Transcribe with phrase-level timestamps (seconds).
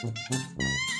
[0.00, 0.97] Mm-hmm.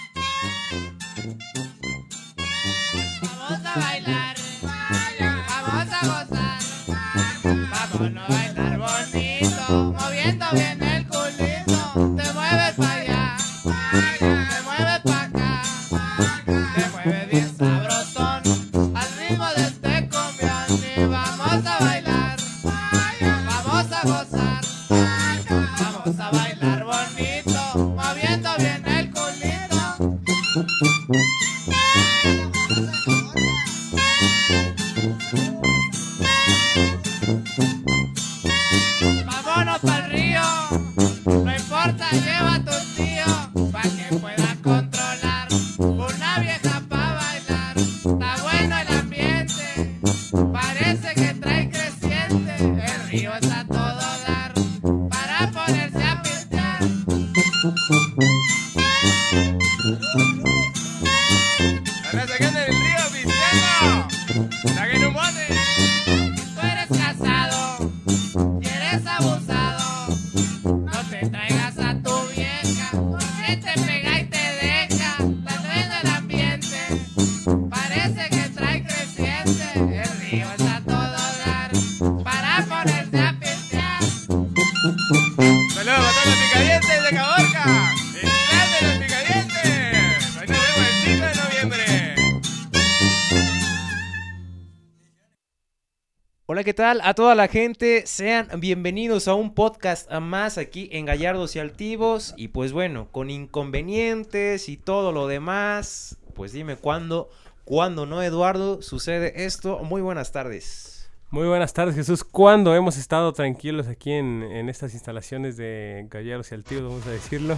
[96.69, 97.01] ¿Qué tal?
[97.03, 102.35] A toda la gente, sean bienvenidos a un podcast más aquí en Gallardos y Altivos.
[102.37, 107.31] Y pues bueno, con inconvenientes y todo lo demás, pues dime cuándo,
[107.65, 109.79] cuándo no, Eduardo, sucede esto.
[109.79, 111.11] Muy buenas tardes.
[111.31, 112.23] Muy buenas tardes, Jesús.
[112.23, 117.11] ¿Cuándo hemos estado tranquilos aquí en, en estas instalaciones de Galleros y Altivos, vamos a
[117.13, 117.57] decirlo?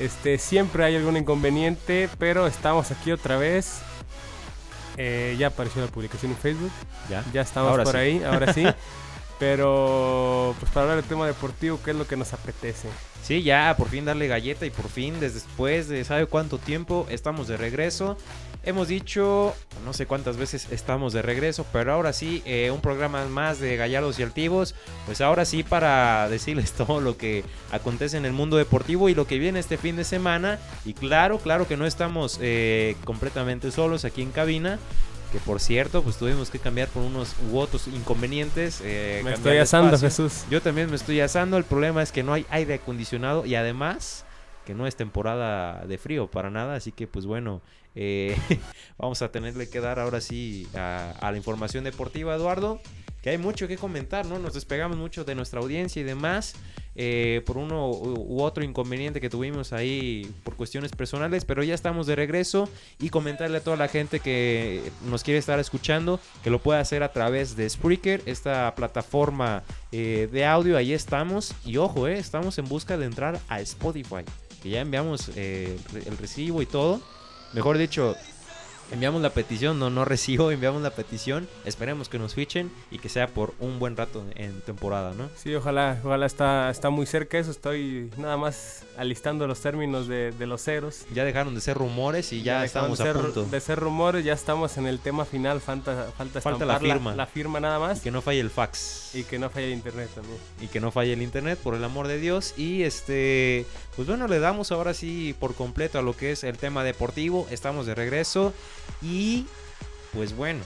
[0.00, 3.80] Este, siempre hay algún inconveniente, pero estamos aquí otra vez.
[4.98, 6.70] Eh, ya apareció la publicación en Facebook,
[7.08, 7.24] Ya.
[7.32, 7.98] ya estamos Ahora por sí.
[7.98, 8.64] ahí, ahora sí.
[9.38, 12.88] Pero, pues para hablar del tema deportivo, ¿qué es lo que nos apetece?
[13.22, 17.06] Sí, ya, por fin darle galleta y por fin, desde después de sabe cuánto tiempo,
[17.10, 18.16] estamos de regreso.
[18.64, 19.54] Hemos dicho,
[19.84, 23.76] no sé cuántas veces estamos de regreso, pero ahora sí, eh, un programa más de
[23.76, 24.74] Gallardos y Altivos.
[25.06, 29.26] Pues ahora sí, para decirles todo lo que acontece en el mundo deportivo y lo
[29.26, 30.58] que viene este fin de semana.
[30.84, 34.78] Y claro, claro que no estamos eh, completamente solos aquí en cabina.
[35.32, 38.80] Que por cierto, pues tuvimos que cambiar por unos u otros inconvenientes.
[38.82, 40.08] eh, Me estoy asando, espacio.
[40.08, 40.44] Jesús.
[40.50, 41.58] Yo también me estoy asando.
[41.58, 44.24] El problema es que no hay aire acondicionado y además
[44.64, 46.76] que no es temporada de frío para nada.
[46.76, 47.60] Así que pues bueno,
[47.94, 48.36] eh,
[48.98, 52.80] vamos a tenerle que dar ahora sí a, a la información deportiva, Eduardo.
[53.22, 54.38] Que hay mucho que comentar, ¿no?
[54.38, 56.54] Nos despegamos mucho de nuestra audiencia y demás.
[57.00, 62.08] eh, por uno u otro inconveniente que tuvimos ahí por cuestiones personales, pero ya estamos
[62.08, 62.68] de regreso
[62.98, 67.04] y comentarle a toda la gente que nos quiere estar escuchando que lo puede hacer
[67.04, 69.62] a través de Spreaker, esta plataforma
[69.92, 74.24] eh, de audio, ahí estamos y ojo, eh, estamos en busca de entrar a Spotify,
[74.60, 77.00] que ya enviamos eh, el recibo y todo,
[77.54, 78.16] mejor dicho,
[78.92, 83.08] enviamos la petición, no, no recibo, enviamos la petición, esperemos que nos fichen y que
[83.08, 85.28] sea por un buen rato en temporada, ¿no?
[85.36, 87.50] Sí, ojalá, ojalá está, está muy cerca eso.
[87.50, 91.04] Estoy nada más alistando los términos de, de los ceros.
[91.14, 93.44] Ya dejaron de ser rumores y ya, dejaron estamos de a ser, punto.
[93.44, 95.60] de ser rumores, ya estamos en el tema final.
[95.60, 97.14] Falta, falta, Falta la firma.
[97.14, 97.98] La, firma nada más.
[97.98, 99.14] Y que no falle el fax.
[99.14, 100.38] Y que no falle el internet también.
[100.60, 103.66] y que no falle el internet por el amor de Dios y este
[103.96, 107.46] pues bueno le damos ahora sí por completo a lo que es el tema deportivo
[107.50, 108.52] estamos de regreso
[109.02, 109.46] y
[110.12, 110.60] pues bueno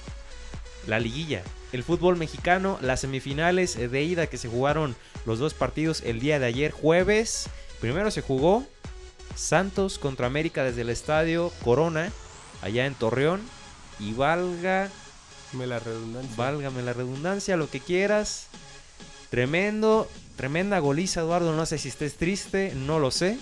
[0.87, 1.43] la liguilla
[1.73, 4.97] el fútbol mexicano las semifinales de ida que se jugaron
[5.27, 7.49] los dos partidos el día de ayer jueves
[7.81, 8.67] primero se jugó
[9.35, 12.11] Santos contra América desde el estadio Corona
[12.63, 13.41] allá en Torreón
[13.99, 14.91] y valga
[15.53, 16.35] Me la redundancia.
[16.37, 18.47] Válgame la redundancia, lo que quieras.
[19.31, 21.55] Tremendo, tremenda goliza, Eduardo.
[21.55, 23.39] No sé si estés triste, no lo sé.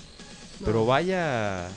[0.64, 1.68] Pero vaya,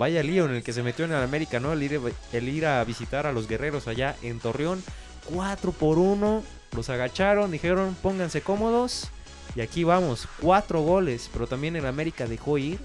[0.00, 1.74] vaya lío en el que se metió en el América, ¿no?
[1.74, 2.00] El ir,
[2.32, 4.82] el ir a visitar a los guerreros allá en Torreón.
[5.26, 6.42] 4 por 1.
[6.74, 9.10] Los agacharon, dijeron pónganse cómodos.
[9.54, 11.28] Y aquí vamos, cuatro goles.
[11.30, 12.80] Pero también el América dejó ir.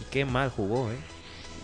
[0.00, 0.96] Y qué mal jugó, ¿eh?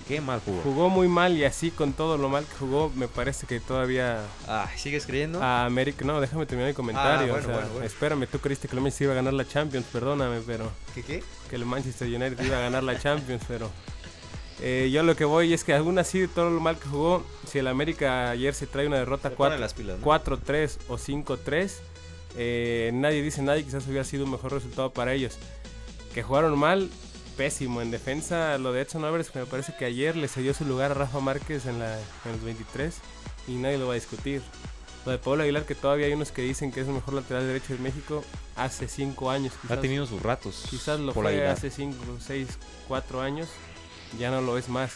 [0.07, 0.61] Qué mal jugó.
[0.61, 4.21] Jugó muy mal y así con todo lo mal que jugó, me parece que todavía
[4.47, 5.43] Ay, ¿sigues creyendo?
[5.43, 6.05] a América...
[6.05, 7.33] No, déjame terminar mi comentario.
[7.33, 7.87] Ah, o bueno, sea, bueno, bueno.
[7.87, 10.71] Espérame, tú creíste que el Manchester iba a ganar la Champions, perdóname, pero...
[10.95, 11.23] ¿Qué qué?
[11.49, 13.71] que el Manchester United iba a ganar la Champions, pero
[14.63, 17.25] eh, yo lo que voy es que aún así de todo lo mal que jugó,
[17.47, 20.05] si el América ayer se trae una derrota Se pone 4 las pilas, ¿no?
[20.07, 21.71] 4-3 o 5-3,
[22.37, 25.37] eh, nadie dice nada y quizás hubiera sido un mejor resultado para ellos.
[26.15, 26.91] Que jugaron mal,
[27.37, 27.81] pésimo.
[27.83, 30.95] En defensa, lo de Edson Álvarez, me parece que ayer le cedió su lugar a
[30.95, 32.95] Rafa Márquez en, la, en los 23
[33.49, 34.43] y nadie lo va a discutir.
[35.07, 37.47] Lo de Pablo Aguilar, que todavía hay unos que dicen que es el mejor lateral
[37.47, 38.23] derecho de México,
[38.57, 39.55] hace 5 años.
[39.55, 40.65] Ha Quizás, tenido sus ratos.
[40.69, 41.47] quizás lo fue Aguilar.
[41.49, 42.47] hace 5, 6,
[42.87, 43.49] 4 años.
[44.19, 44.93] Ya no lo es más.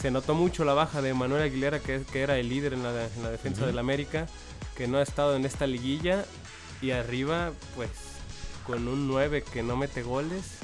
[0.00, 2.90] Se notó mucho la baja de Manuel Aguilera, que, que era el líder en la,
[2.90, 4.28] en la defensa del América,
[4.76, 6.24] que no ha estado en esta liguilla.
[6.80, 7.90] Y arriba, pues,
[8.64, 10.58] con un 9 que no mete goles.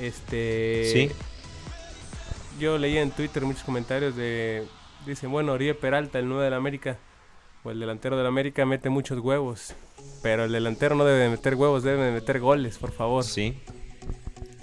[0.00, 0.90] Este.
[0.92, 1.10] Sí.
[2.58, 4.66] Yo leí en Twitter muchos comentarios de.
[5.06, 6.98] Dicen, bueno, Oribe Peralta, el 9 del América,
[7.62, 9.74] o el delantero del América, mete muchos huevos.
[10.22, 13.22] Pero el delantero no debe de meter huevos, debe de meter goles, por favor.
[13.22, 13.56] Sí.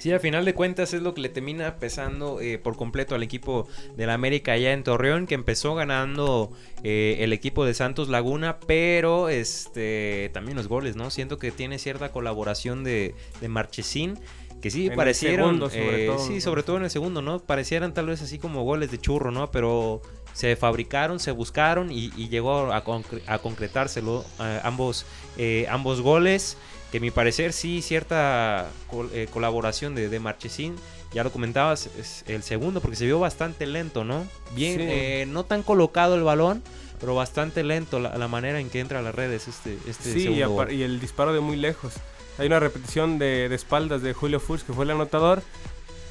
[0.04, 3.24] Sí, al final de cuentas es lo que le termina pesando eh, por completo al
[3.24, 6.52] equipo del América allá en Torreón, que empezó ganando
[6.84, 11.10] eh, el equipo de Santos Laguna, pero este también los goles, ¿no?
[11.10, 14.20] Siento que tiene cierta colaboración de, de Marchesín.
[14.62, 15.46] Que sí, En parecieron.
[15.46, 16.42] segundo, sobre eh, todo, sí, ¿no?
[16.42, 17.40] sobre todo en el segundo, ¿no?
[17.40, 19.52] Parecieran tal vez así como goles de churro, ¿no?
[19.52, 20.02] Pero
[20.34, 25.06] se fabricaron, se buscaron y, y llegó a, concre- a concretárselo eh, ambos,
[25.38, 26.58] eh, ambos goles.
[26.94, 30.76] Que a mi parecer sí, cierta col- eh, colaboración de, de Marchesín.
[31.12, 34.28] Ya lo comentabas, es el segundo, porque se vio bastante lento, ¿no?
[34.56, 34.86] Bien, Sí.
[34.88, 36.62] eh, no tan colocado el balón,
[37.00, 40.20] pero bastante lento la, la manera en que entra a las redes este, este Sí,
[40.20, 40.72] y, segundo gol.
[40.72, 41.94] y el disparo de muy lejos.
[42.38, 45.42] Hay una repetición de, de espaldas de Julio Furch, que fue el anotador,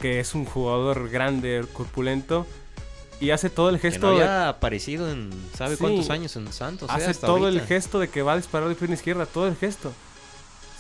[0.01, 2.45] que es un jugador grande, corpulento,
[3.21, 4.09] y hace todo el Que gesto.
[4.11, 5.81] no de- había aparecido en ¿sabe Sí.
[5.81, 6.91] cuántos años en Santos?
[6.91, 7.49] eh, hace todo ahorita.
[7.63, 9.93] el gesto de que va a disparar de pierna izquierda, todo el gesto.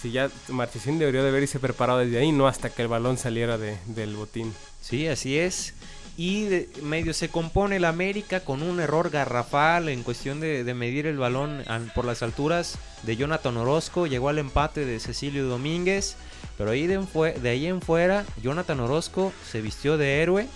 [0.03, 3.17] Si ya Marchesín debería de haber irse preparado desde ahí, no hasta que el balón
[3.19, 4.53] saliera de- del botín.
[4.81, 5.75] Sí, así es.
[6.19, 11.17] Y medio se compone el América con un error garrafal en cuestión de, medir el
[11.17, 14.07] balón al- por las alturas de Jonathan Orozco.
[14.07, 16.17] Llegó al empate de Cecilio Domínguez.
[16.59, 20.49] Pero ahí de ahí en fuera, Jonathan Orozco se vistió de héroe.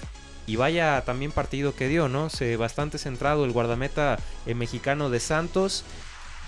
[0.49, 2.29] Y vaya también partido que dio, ¿no?
[2.31, 5.85] Se, bastante centrado el guardameta eh, mexicano de Santos.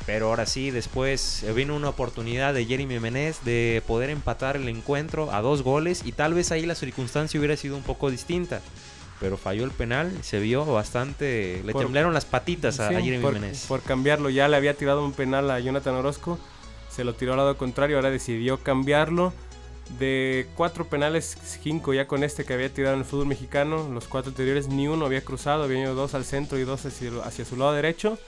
[0.06, 4.69] Pero ahora sí, después eh, vino una oportunidad de Jeremy Menez de poder empatar el
[4.69, 8.61] encuentro a dos goles y tal vez ahí la circunstancia hubiera sido un poco distinta.
[9.21, 11.61] Pero falló el penal, se vio bastante...
[11.65, 13.67] Le Por- temblaron las patitas a, Sí, a Jeremy por, Menez.
[13.67, 16.39] por cambiarlo, ya le había tirado un penal a Jonathan Orozco,
[16.89, 19.33] se lo tiró al lado contrario, ahora decidió cambiarlo.
[19.99, 24.05] De cuatro penales, cinco ya con este que había tirado en el fútbol mexicano, los
[24.06, 27.45] cuatro anteriores ni uno había cruzado, había ido dos al centro y dos hacia, hacia
[27.47, 28.19] su lado derecho.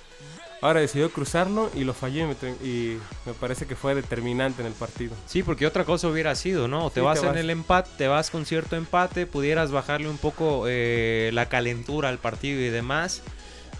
[0.62, 4.60] Ahora decidió cruzarlo y lo falló y me, tre- y me parece que fue determinante
[4.60, 5.14] en el partido.
[5.26, 6.84] Sí, porque otra cosa hubiera sido, ¿no?
[6.86, 7.40] O te Sí, vas te en vas.
[7.40, 12.18] el empate, te vas con cierto empate, pudieras bajarle un poco eh, la calentura al
[12.18, 13.22] partido y demás.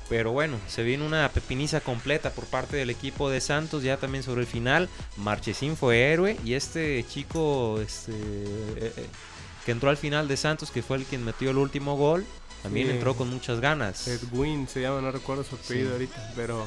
[0.09, 4.25] Pero bueno, se viene una pepiniza completa por parte del equipo de Santos, ya también
[4.25, 4.89] sobre el final.
[5.17, 9.07] Marchesín fue héroe y este chico este, eh, eh,
[9.65, 12.25] que entró al final de Santos, que fue el quien metió el último gol,
[12.63, 12.95] también Sí.
[12.95, 14.07] entró con muchas ganas.
[14.09, 15.93] Edwin se llama, no recuerdo su apellido Sí.
[15.93, 16.67] ahorita, pero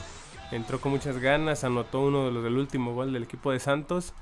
[0.51, 4.13] entró con muchas ganas, anotó uno de los del último gol del equipo de Santos,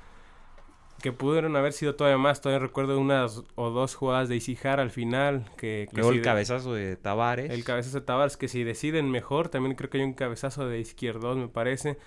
[1.01, 4.91] que pudieron haber sido todavía más, todavía recuerdo unas o dos jugadas de Isijara al
[4.91, 7.50] final, que, que Luego si el cabezazo de Tavares.
[7.50, 10.79] el cabezazo de Tavares, que si deciden mejor, también creo que hay un cabezazo de
[10.79, 11.97] izquierdos, me parece,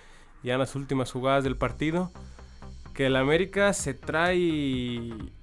[0.43, 2.11] ya en las últimas jugadas del partido.
[2.93, 4.37] Que el América se trae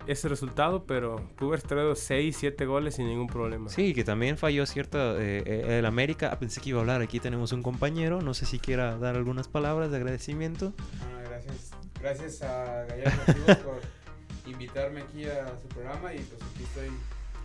[0.07, 3.69] ese resultado, pero pudo haber traído 6, 7 goles sin ningún problema.
[3.69, 6.31] Sí, que también falló cierta eh, el América.
[6.33, 7.03] Ah, Pensé que iba a hablar.
[7.03, 8.21] Aquí tenemos un compañero.
[8.21, 10.73] No sé si quiera dar algunas palabras de agradecimiento.
[11.01, 13.81] Ah, gracias, gracias a Gallardo por
[14.51, 16.89] invitarme aquí a su programa y pues aquí estoy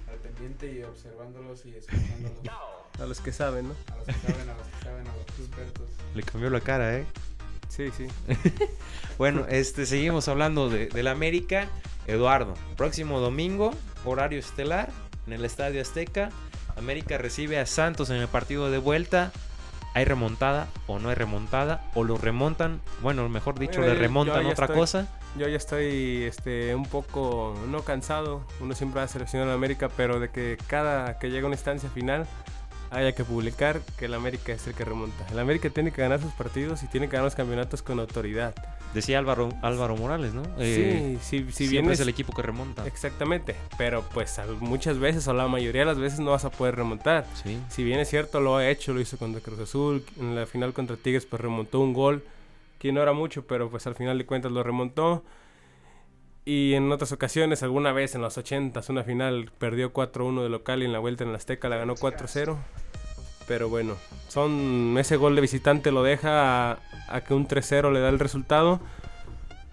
[0.10, 2.40] al pendiente y observándolos y escuchándolos.
[3.00, 3.76] A los que saben, ¿no?
[3.92, 5.90] A los que saben, a los que saben, a los expertos.
[6.16, 7.06] Le cambió la cara, ¿eh?
[7.70, 8.08] Sí, sí.
[9.18, 11.68] Bueno, este, seguimos hablando de, del América.
[12.08, 13.72] Eduardo, próximo domingo,
[14.06, 14.90] horario estelar,
[15.28, 16.30] en el Estadio Azteca.
[16.78, 19.32] América recibe a Santos en el partido de vuelta.
[19.94, 21.84] ¿Hay remontada o no hay remontada?
[21.96, 22.82] ¿O lo remontan?
[23.02, 25.08] Bueno, mejor dicho, le remontan otra estoy- cosa.
[25.38, 29.90] Yo ya estoy este, un poco, no cansado, uno siempre va a seleccionar a América,
[29.96, 32.26] pero de que cada que llega una instancia final
[32.90, 35.26] haya que publicar que el América es el que remonta.
[35.32, 38.56] El América tiene que ganar sus partidos y tiene que ganar los campeonatos con autoridad.
[38.98, 40.42] Decía Álvaro, Álvaro Morales, ¿no?
[40.58, 42.88] Eh, sí, sí, si bien es el equipo que remonta.
[42.88, 46.78] Exactamente, pero pues muchas veces o la mayoría de las veces no vas a poder
[46.78, 47.28] remontar.
[47.44, 47.60] Sí.
[47.70, 50.74] Si bien es cierto, lo ha hecho, lo hizo contra Cruz Azul, en la final
[50.74, 52.24] contra Tigres pues remontó un gol,
[52.80, 55.24] que no era mucho, pero pues al final de cuentas lo remontó.
[56.44, 60.82] Y en otras ocasiones, alguna vez en los 80 una final perdió 4-1 de local
[60.82, 62.58] y en la vuelta en la Azteca la ganó 4-0.
[63.48, 63.96] Pero bueno,
[64.28, 68.80] son ese gol de visitante lo deja a, que un 3-0 le da el resultado.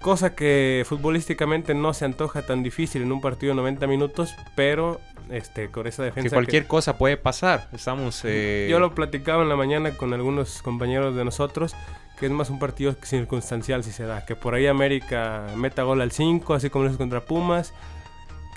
[0.01, 5.01] Cosa que futbolísticamente no se antoja tan difícil en un partido de 90 minutos, pero
[5.31, 7.69] este con esa defensa Que que- cualquier cosa puede pasar.
[7.73, 8.21] Estamos.
[8.25, 11.75] eh, Yo lo platicaba en la mañana con algunos compañeros de nosotros,
[12.19, 14.27] que es más un partido circunstancial si se da.
[14.27, 17.73] Que por ahí América meta gol al 5, así como lo hizo contra Pumas.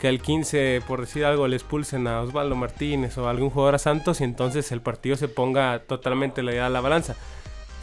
[0.01, 3.75] Que al 15, por decir algo, le expulsen a Osvaldo Martínez o a algún jugador
[3.75, 7.15] a Santos y entonces el partido se ponga totalmente la, a la balanza.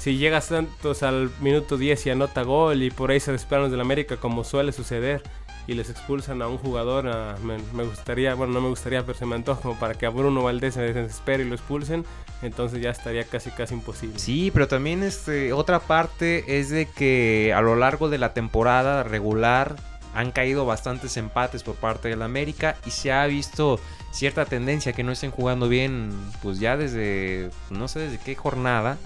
[0.04, 3.70] Si llega Santos al minuto 10 y anota gol y por ahí se desesperan los
[3.70, 5.22] del América como suele suceder
[5.66, 9.16] y les expulsan a un jugador, a- me, me gustaría, bueno no me gustaría, pero
[9.16, 12.04] se me antoja como para que a Bruno Valdés se desespere y lo expulsen,
[12.42, 14.18] entonces ya estaría casi casi imposible.
[14.18, 19.04] Sí, pero también este, otra parte es de que a lo largo de la temporada
[19.04, 19.74] regular
[20.14, 23.80] han caído bastantes empates por parte del América y se ha visto
[24.12, 26.10] cierta tendencia que no estén jugando bien,
[26.42, 28.98] pues ya desde, no sé desde qué jornada,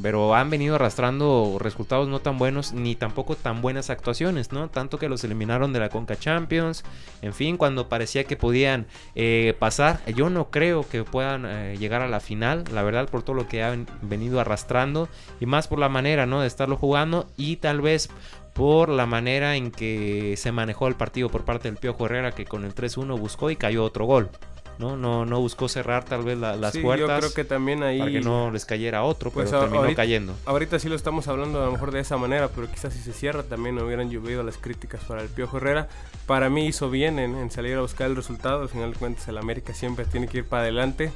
[0.00, 4.68] pero han venido arrastrando resultados no tan buenos ni tampoco tan buenas actuaciones, ¿no?
[4.68, 6.84] Tanto que los eliminaron de la Conca Champions,
[7.22, 12.02] en fin, cuando parecía que podían eh, pasar, yo no creo que puedan eh, llegar
[12.02, 15.08] a la final, la verdad por todo lo que han venido arrastrando
[15.40, 16.40] y más por la manera, ¿no?
[16.40, 18.10] De estarlo jugando y tal vez
[18.52, 22.46] por la manera en que se manejó el partido por parte del Piojo Herrera que
[22.46, 24.30] con el 3-1 buscó y cayó otro gol.
[24.78, 27.82] No, no, no buscó cerrar tal vez la- las Sí, puertas yo creo que también
[27.82, 27.98] ahí...
[27.98, 30.34] para que no les cayera otro, Pues pero terminó ahorita- cayendo.
[30.44, 33.12] Ahorita sí lo estamos hablando a lo mejor de esa manera, pero quizás si se
[33.14, 35.88] cierra también hubieran llovido las críticas para el Piojo Herrera.
[36.26, 39.26] Para mí hizo bien en, en salir a buscar el resultado, al final de cuentas
[39.28, 41.10] el América siempre tiene que ir para adelante.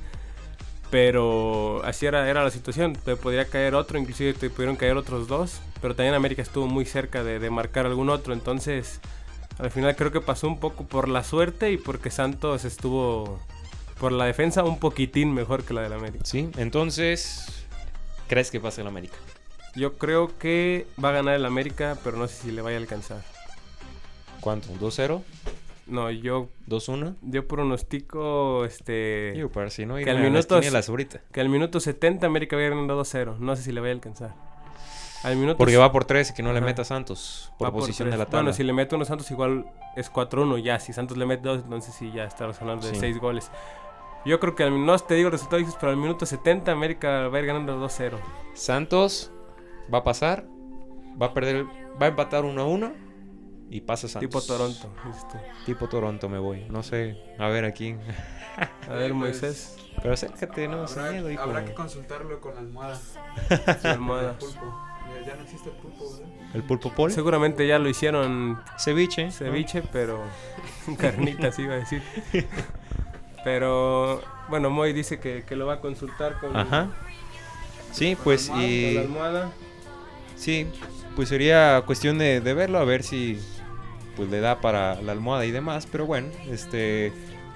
[0.91, 5.29] Pero así era, era la situación, te podría caer otro, inclusive te pudieron caer otros
[5.29, 9.01] dos, pero también América estuvo muy cerca de, de marcar algún otro, entonces
[9.61, 13.39] al final creo que pasó un poco por la suerte y porque Santos estuvo
[14.01, 16.25] por la defensa un poquitín mejor que la del América.
[16.25, 17.67] Sí, entonces,
[18.29, 19.17] ¿crees que pase el América?
[19.77, 22.81] Yo creo que va a ganar el América, pero no sé si le vaya a
[22.81, 23.23] alcanzar.
[24.41, 24.69] ¿Cuánto?
[24.75, 25.23] ¿2-0?
[25.87, 27.17] No, yo, ¿2-1?
[27.23, 30.61] yo pronostico este, Digo, para si no que al minuto
[31.33, 33.39] que al minuto 70 América va ganando 2-0.
[33.39, 34.35] No sé si le vaya a alcanzar.
[35.23, 36.67] Al minuto Porque va por 3 y que no le Ajá.
[36.67, 38.19] meta Santos por va por posición de tres.
[38.21, 38.41] la tabla.
[38.43, 39.67] Bueno, si le mete uno Santos igual
[39.97, 40.79] es 4-1 ya.
[40.81, 43.01] Si Santos le mete 2, entonces sí ya estamos hablando de Sí.
[43.01, 43.51] 6 goles.
[44.25, 47.29] Yo creo que al, no te digo el resultado, dices, pero al minuto 70 América
[47.29, 48.19] va a ir ganando 2-0.
[48.55, 49.33] Santos
[49.93, 50.45] va a pasar,
[51.21, 51.65] va a perder,
[52.01, 52.93] va a empatar 1-1
[53.71, 54.29] y pasa Santos.
[54.29, 54.93] Tipo Toronto.
[55.65, 56.67] Tipo Toronto me voy.
[56.69, 57.97] No sé, a ver aquí.
[58.89, 59.77] A ver, Pues, Moisés.
[60.03, 61.43] Pero acércate, no, Habrá, miedo, hijo.
[61.43, 62.97] habrá que consultarlo con la almohada.
[63.83, 64.37] Su almohada.
[64.41, 66.29] Ya, ya no existe el pulpo, ¿verdad?
[66.55, 67.11] El pulpo pol.
[67.11, 69.27] Seguramente ya lo hicieron Ceviche.
[69.27, 69.33] ¿no?
[69.33, 70.21] ceviche, pero
[70.99, 72.03] carnitas iba a decir.
[73.45, 76.89] Pero bueno, Moy dice que, que lo va a consultar con, Ajá.
[77.93, 79.53] Sí, con pues con y la almohada.
[80.37, 80.67] sí,
[81.17, 83.41] pues sería cuestión de, de verlo a ver si
[84.17, 87.13] pues le da para la almohada y demás, pero bueno, este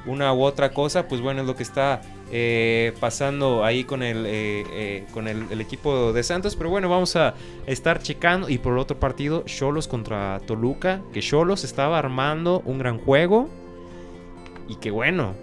[0.06, 4.24] una u otra cosa, pues bueno es lo que está eh, pasando ahí con el
[4.26, 7.34] eh, eh, con el, el equipo de Santos, pero bueno vamos a
[7.66, 12.78] estar checando y por el otro partido Cholos contra Toluca, que Cholos estaba armando un
[12.78, 13.48] gran juego
[14.68, 15.34] y que bueno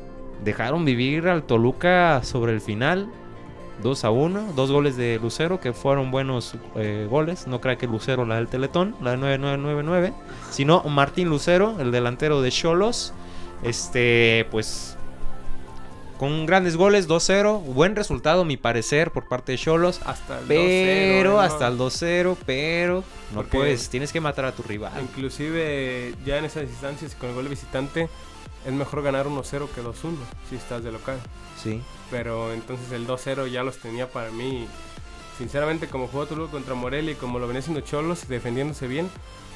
[0.44, 3.10] dejaron vivir al Toluca sobre el final
[3.84, 7.48] 2 a 1, dos goles de Lucero que fueron buenos eh, goles.
[7.48, 10.14] No creo que Lucero la del Teletón, la de 9999,
[10.52, 13.14] sino Martín Lucero, el delantero de Cholos.
[13.64, 14.98] Este, pues
[16.18, 20.02] con grandes goles, 2-0, buen resultado mi parecer por parte de Cholos.
[20.06, 21.40] Hasta el 2-0, Pero ¿no?
[21.42, 24.94] hasta el 2-0, pero no Porque- puedes, tienes que matar a tu rival.
[25.02, 28.10] Inclusive ya en esas instancias con el gol de visitante
[28.66, 30.16] es mejor ganar 1-0 que 2-1
[30.50, 31.20] si estás de local.
[31.62, 31.82] Sí.
[32.10, 34.68] Pero entonces el 2-0 ya los tenía para mí.
[35.38, 39.10] Sinceramente, como jugó Toluca contra Morelia y como lo venía haciendo Cholos, defendiéndose bien,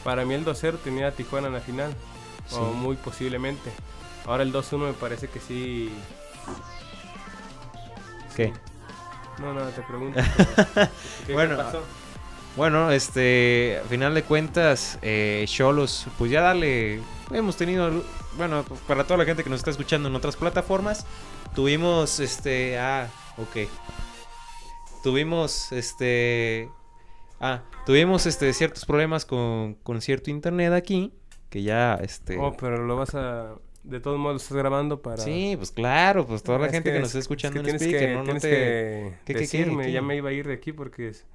[0.03, 1.93] para mí el 2-0 tenía a Tijuana en la final.
[2.47, 2.55] Sí.
[2.59, 3.71] O muy posiblemente.
[4.25, 5.91] Ahora el 2-1 me parece que sí.
[8.35, 8.53] ¿Qué?
[9.39, 10.19] No, no, te pregunto.
[11.27, 11.83] ¿Qué Bueno, pasó?
[12.55, 17.01] Bueno, este, a final de cuentas, eh, Cholos, pues ya dale,
[17.31, 18.03] hemos tenido,
[18.37, 21.05] bueno, para toda la gente que nos está escuchando en otras plataformas,
[21.53, 23.67] tuvimos, este, ah, ok,
[25.03, 26.69] tuvimos, este,
[27.39, 31.13] ah, tuvimos, este, ciertos problemas con, con cierto internet aquí,
[31.49, 33.55] que ya, este, Oh, pero lo vas a.
[33.83, 35.17] De todos modos, lo estás grabando para.
[35.17, 37.59] sí, pues claro, pues toda la Es gente que, es- nos está es escuchando que
[37.59, 38.49] en tienes speaker, que, no, no tienes te,
[39.25, 39.91] que ¿Qué, decirme, qué?
[39.91, 41.25] ya me iba a ir de aquí porque es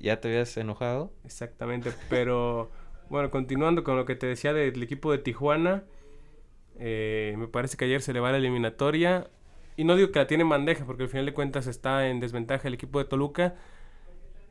[0.00, 1.10] ya te habías enojado.
[1.24, 1.92] exactamente.
[2.08, 2.70] Pero
[3.10, 5.84] bueno, continuando con lo que te decía del equipo de Tijuana,
[6.78, 9.28] eh, me parece que ayer se le va la eliminatoria.
[9.76, 12.18] Y no digo que la tiene en bandeja, porque al final de cuentas está en
[12.20, 13.54] desventaja el equipo de Toluca.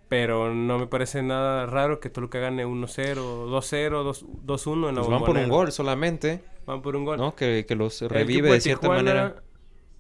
[0.10, 3.16] Pero no me parece nada raro que Toluca gane 1-0,
[3.50, 7.18] 2-0, 2- 2-1 en la Pues van por un gol solamente, Van por un gol.
[7.18, 7.36] ¿no?
[7.36, 9.44] Que, que los El revive equipo de cierta Tijuana, manera.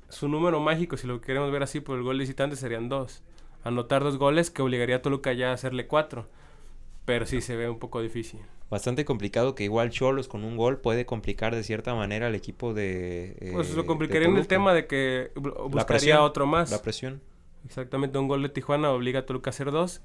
[0.10, 3.22] Su número mágico, si lo queremos ver así por el gol visitante, serían dos.
[3.66, 6.28] Anotar dos goles que obligaría a Toluca ya a hacerle cuatro.
[7.08, 8.42] Pero sí se ve un poco difícil.
[8.70, 12.74] Bastante complicado que igual Cholos con un gol puede complicar de cierta manera al equipo
[12.74, 13.38] de...
[13.40, 16.70] eh, Pues lo complicaría en el tema de que bu- buscaría presión, otro más.
[16.70, 17.22] La presión.
[17.66, 20.02] Exactamente, un gol de Tijuana obliga a Toluca a hacer dos.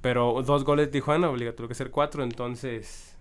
[0.00, 2.22] Pero dos goles de Tijuana obliga a Toluca a hacer cuatro.
[2.24, 3.14] Entonces,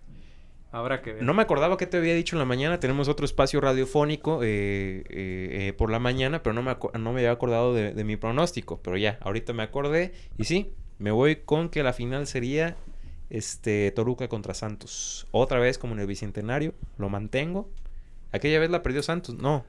[0.72, 1.24] habrá que ver.
[1.24, 2.80] No me acordaba que te había dicho en la mañana.
[2.80, 7.20] Tenemos otro espacio radiofónico eh, eh, eh, por la mañana, pero no me, no me
[7.20, 8.80] había acordado de, de mi pronóstico.
[8.82, 10.14] Pero ya, ahorita me acordé.
[10.38, 12.78] Y sí, me voy con que la final sería
[13.32, 15.26] este Toluca contra Santos.
[15.32, 16.74] Otra vez como en el Bicentenario.
[16.98, 17.70] Lo mantengo.
[18.32, 19.36] Aquella vez la perdió Santos.
[19.36, 19.66] No.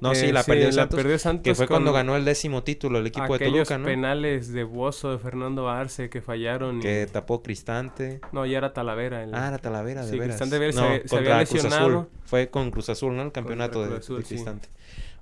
[0.00, 0.96] No, sí, Eh, la perdió Santos.
[1.00, 3.86] perdió Santos que fue cuando ganó el décimo título el equipo de Toluca, ¿no?
[3.86, 6.78] penales de Bozo de Fernando Arce que fallaron.
[6.78, 8.20] y- Que tapó Cristante.
[8.32, 9.22] No, ya era Talavera.
[9.22, 10.36] el- Ah, era Talavera, de Sí, veras.
[10.36, 11.86] Cristante Vélez No, se había contra Cruz lesionado.
[11.86, 12.08] Azul.
[12.24, 13.22] Fue con Cruz Azul, ¿no?
[13.22, 14.24] El campeonato de, Azul.
[14.24, 14.68] Cristante.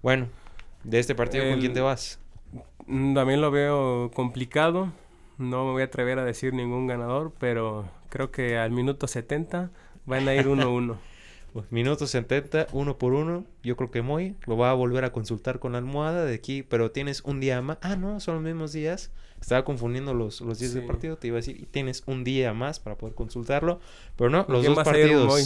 [0.02, 0.28] Bueno,
[0.84, 2.18] de este partido, ¿con quién te vas?
[2.86, 4.90] También lo veo complicado.
[5.42, 9.70] No me voy a atrever a decir ningún ganador, pero creo que al minuto 70
[10.06, 10.96] van a ir 1-1.
[11.52, 13.44] Pues, Minuto 70, uno por uno.
[13.62, 16.62] Yo creo que Moy lo va a volver a consultar con la almohada de aquí,
[16.62, 17.76] pero tienes un día más.
[17.82, 19.10] Ah, no, son los mismos días.
[19.38, 20.88] Estaba confundiendo los, los días del Sí.
[20.88, 21.18] partido.
[21.18, 23.80] Te iba a decir, y tienes un día más para poder consultarlo.
[24.16, 25.26] Pero no, los dos partidos.
[25.26, 25.42] Moy?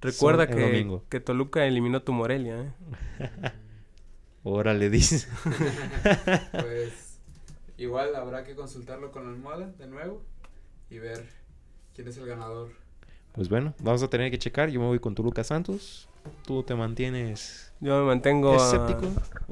[0.00, 1.04] Recuerda son el que, domingo.
[1.10, 2.62] que Toluca eliminó tu Morelia.
[2.62, 2.70] ¿eh?
[4.42, 5.28] Órale, dice.
[6.52, 7.05] Pues
[7.78, 10.22] igual habrá que consultarlo con la almohada de nuevo
[10.90, 11.24] y ver
[11.94, 12.70] quién es el ganador.
[13.32, 14.70] Pues bueno, vamos a tener que checar.
[14.70, 16.08] Yo me voy con Toluca Santos.
[16.44, 19.00] Tú te mantienes Yo me mantengo a- escéptico.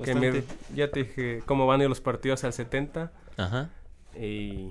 [0.03, 0.45] que mi- bastante.
[0.75, 3.71] ya te dije cómo van a ir los partidos al 70 Ajá.
[4.17, 4.71] y,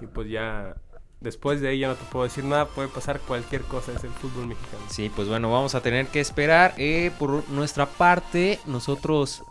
[0.00, 0.76] y pues ya
[1.20, 4.10] después de ahí ya no te puedo decir nada, puede pasar cualquier cosa, es el
[4.10, 4.82] fútbol mexicano.
[4.90, 6.74] Sí, pues bueno, vamos a tener que esperar.
[6.78, 9.42] Eh, por nuestra parte, nosotros,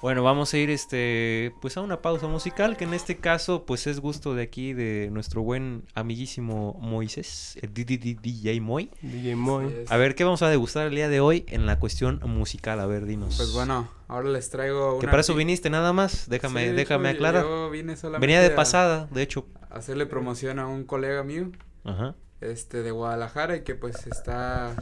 [0.00, 3.86] bueno, vamos a ir este, pues a una pausa musical, que en este caso, pues
[3.86, 8.90] es gusto de aquí de nuestro buen amiguísimo Moisés, el DJ Moy.
[9.00, 9.74] DJ Moy.
[9.88, 12.80] A ver, ¿qué vamos a degustar el día de hoy en la cuestión musical?
[12.80, 13.36] A ver, dinos.
[13.38, 17.08] Pues bueno, ahora les traigo Que una para eso viniste nada más, déjame, Sí, déjame
[17.08, 17.42] hecho, aclarar.
[17.44, 19.46] Yo vine solamente Venía de pasada, de hecho.
[19.70, 21.50] hacerle promoción a un colega mío,
[21.84, 22.14] Ajá.
[22.42, 24.74] este de Guadalajara y que pues está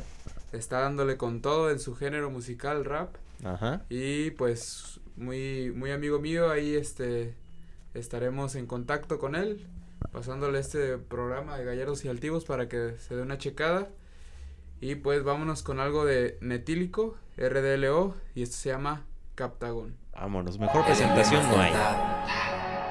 [0.53, 3.83] está dándole con todo en su género musical rap Ajá.
[3.89, 7.35] y pues muy muy amigo mío ahí este
[7.95, 9.67] estaremos en contacto con él
[10.13, 13.89] pasándole este programa de Gallardos y Altivos para que se dé una checada
[14.81, 20.85] y pues vámonos con algo de Netílico RDLO y esto se llama Captagón Vámonos, mejor
[20.85, 21.73] presentación no hay.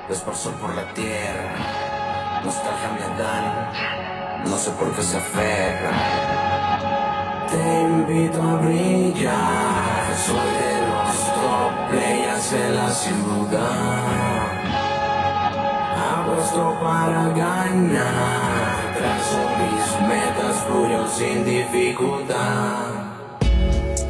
[0.10, 5.92] Esfuerzo por la tierra, nostalgia me dan, no sé por qué se aferra.
[7.48, 10.61] Te invito a brillar, soy
[11.92, 13.62] players en la ciudad.
[16.14, 23.02] Apuesto para ganar, trazo mis metas, fluyo sin dificultad.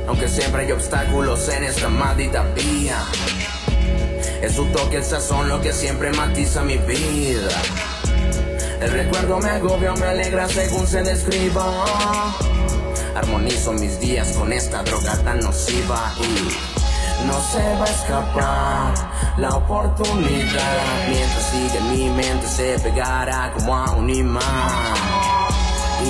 [0.08, 3.00] Aunque siempre hay obstáculos en esta maldita vía.
[4.41, 7.62] Es su toque, el sazón lo que siempre matiza mi vida.
[8.82, 11.86] El recuerdo me agobia me alegra según se describa.
[13.15, 16.70] Armonizo mis días con esta droga tan nociva y
[17.25, 18.93] no se va a escapar
[19.38, 21.07] la oportunidad.
[21.10, 24.41] Mientras sigue en mi mente se pegará como a un imán.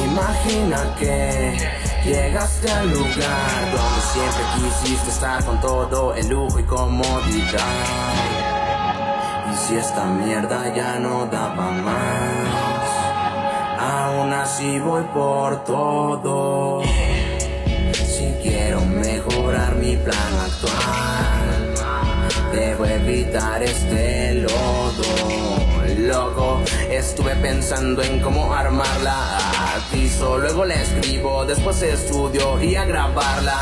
[0.05, 1.57] Imagina que
[2.05, 7.61] llegaste al lugar donde siempre quisiste estar con todo el lujo y comodidad.
[9.51, 12.89] Y si esta mierda ya no daba más,
[13.79, 16.83] aún así voy por todo.
[17.93, 18.81] Si quiero
[19.51, 21.73] mi plan actual,
[22.53, 25.03] debo evitar este lodo.
[25.97, 29.70] Loco, estuve pensando en cómo armarla.
[29.91, 33.61] Luego la escribo, después estudio y a grabarla.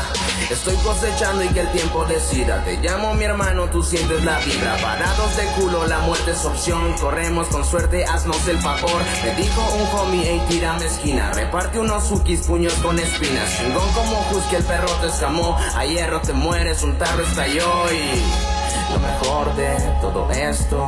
[0.50, 2.62] Estoy cosechando y que el tiempo decida.
[2.64, 4.76] Te llamo mi hermano, tú sientes la vibra.
[4.76, 6.94] Parados de culo, la muerte es opción.
[7.00, 9.02] Corremos con suerte, haznos el favor.
[9.24, 11.32] Me dijo un homie, ey, tírame esquina.
[11.32, 13.58] Reparte unos sukis, puños con espinas.
[13.58, 15.56] Chingón como Husky, el perro te escamó.
[15.76, 18.92] A hierro te mueres, un tarro estalló y.
[18.92, 20.86] Lo mejor de todo esto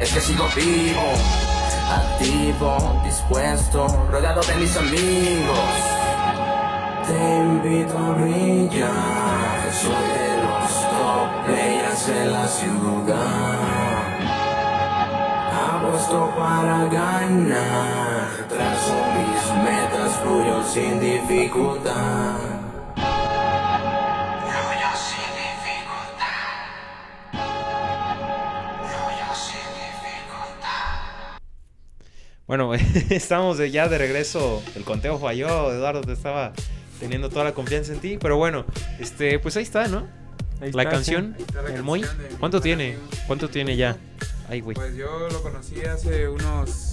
[0.00, 1.02] es que sigo vivo,
[1.88, 5.68] activo, dispuesto, rodeado de mis amigos.
[7.06, 13.74] Te invito a brillar, soy de los top players en la ciudad.
[15.76, 18.28] Apuesto puesto para ganar.
[18.48, 22.53] Trazo mis metas, fluyo sin dificultad.
[32.46, 32.74] Bueno,
[33.10, 34.62] estamos de- ya de regreso.
[34.74, 35.72] El conteo falló.
[35.72, 36.52] Eduardo te estaba
[37.00, 38.18] teniendo toda la confianza en ti.
[38.20, 38.64] Pero bueno,
[38.98, 40.06] este, pues ahí está, ¿no?
[40.60, 42.04] Ahí la está, canción, la el canción Moy.
[42.38, 42.96] ¿Cuánto tiene?
[43.26, 43.96] ¿Cuánto tiene ya?
[44.48, 44.74] Ay, güey.
[44.74, 46.92] Pues yo lo conocí hace unos,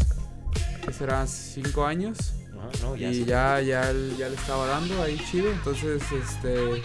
[0.86, 1.28] ¿qué será?
[1.28, 2.34] Cinco años.
[2.58, 3.26] Ajá, no, ya y sí.
[3.26, 3.84] ya, ya,
[4.18, 5.52] ya le estaba dando ahí chido.
[5.52, 6.82] Entonces, este,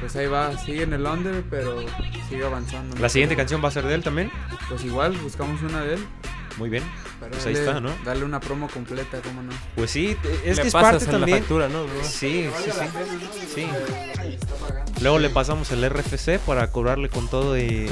[0.00, 0.56] pues ahí va.
[0.58, 1.80] Sigue en el under, pero
[2.28, 2.96] sigue avanzando.
[2.98, 4.30] La siguiente canción va a ser de él también.
[4.68, 6.06] Pues igual, buscamos una de él.
[6.58, 6.82] Muy bien.
[7.20, 7.90] Para Pues ahí darle- está, ¿no?
[8.04, 9.52] Darle una promo completa, ¿cómo no?
[9.76, 11.30] Pues sí, es Le que es pasas parte en también.
[11.36, 11.84] la factura, ¿no?
[12.02, 13.54] Sí, sí, sí.
[13.54, 13.66] Sí.
[15.02, 17.88] Luego le pasamos el RFC para cobrarle con todo y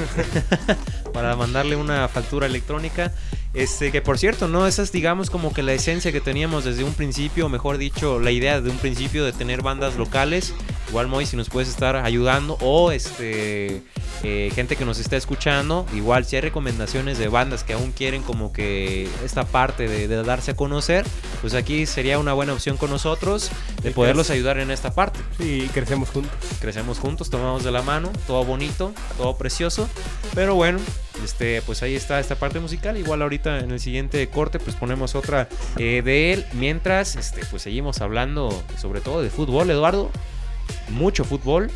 [1.13, 3.11] para mandarle una factura electrónica.
[3.55, 4.67] Este, que por cierto, ¿no?
[4.67, 8.19] Esa es, digamos, como que la esencia que teníamos desde un principio, o mejor dicho,
[8.19, 10.53] la idea de un principio de tener bandas locales.
[10.89, 13.81] Igual, Moy, si nos puedes estar ayudando, o este,
[14.23, 18.21] eh, gente que nos está escuchando, igual si hay recomendaciones de bandas que aún quieren
[18.21, 21.05] como que esta parte de, de darse a conocer,
[21.41, 23.49] pues aquí sería una buena opción con nosotros
[23.83, 24.33] de Y poderlos crece.
[24.39, 26.31] ayudar en esta parte Sí, y crecemos juntos.
[26.59, 29.87] crecemos juntos, tomamos de la mano, todo bonito, todo precioso.
[30.35, 30.79] Pero bueno,
[31.23, 32.97] este, pues ahí está esta parte musical.
[32.97, 36.45] Igual ahorita en el siguiente corte, pues ponemos otra eh, de él.
[36.53, 40.09] Mientras, este, pues seguimos hablando sobre todo de fútbol, Eduardo.
[40.89, 41.71] Mucho fútbol.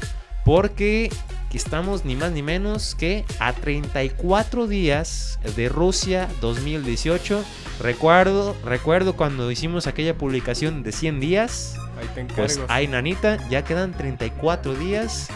[0.46, 1.10] Porque
[1.58, 7.44] estamos ni más ni menos que a 34 días de Rusia 2018.
[7.80, 11.76] Recuerdo, recuerdo cuando hicimos aquella publicación de 100 días.
[12.00, 12.44] Ahí te encargo.
[12.44, 15.30] Pues ay, nanita, ya quedan 34 días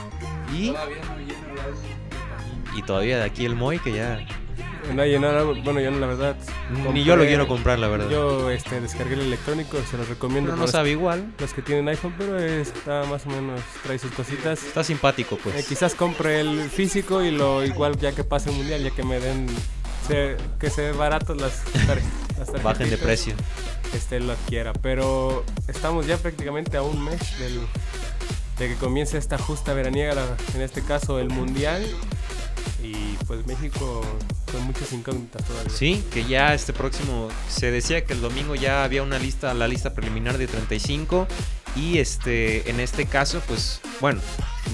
[0.54, 4.20] y, Todavía no y todavía de aquí el Moy que ya...
[4.94, 6.36] No, yo no, bueno, yo no, la verdad.
[6.94, 8.10] Ni yo lo quiero comprar, la verdad.
[8.10, 11.34] Yo este, descargué el electrónico, se los recomiendo Pero no los, sabe igual.
[11.40, 14.64] los que tienen iPhone, pero está más o menos, trae sus cositas.
[14.64, 15.56] Está simpático, pues.
[15.56, 19.04] Eh, quizás compre el físico y lo igual ya que pase el mundial, ya que
[19.04, 19.48] me den
[20.08, 22.02] se- que se baratos las, tar-
[22.40, 23.34] las Bajen de precio.
[23.94, 24.74] Este lo adquiera.
[24.74, 27.60] Pero estamos ya prácticamente a un mes del,
[28.60, 30.14] de que comience esta justa veraniega,
[30.56, 31.86] en este caso el mundial.
[32.84, 32.94] Y
[33.28, 34.02] pues México
[34.52, 35.70] con muchas incógnitas todavía.
[35.72, 39.68] Sí, que ya este próximo se decía que el domingo ya había una lista, la
[39.68, 41.28] lista preliminar de 35
[41.76, 44.20] y este en este caso pues bueno,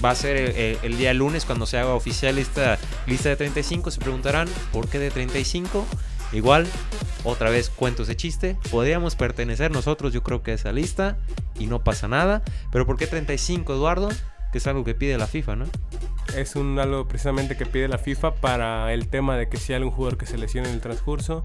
[0.04, 2.78] va a ser el, el- día lunes cuando se haga oficial esta
[3.08, 5.86] lista de 35, se preguntarán ¿por qué de 35?
[6.34, 6.66] Igual,
[7.24, 11.18] otra vez cuentos de chiste, podríamos pertenecer nosotros yo creo que a esa lista
[11.60, 14.10] y no pasa nada, pero ¿por qué 35 Eduardo?
[14.54, 15.66] Que es algo que pide la FIFA, ¿no?
[16.38, 19.78] Es un algo precisamente que pide la FIFA para el tema de que si hay
[19.78, 21.44] algún jugador que se lesione en el transcurso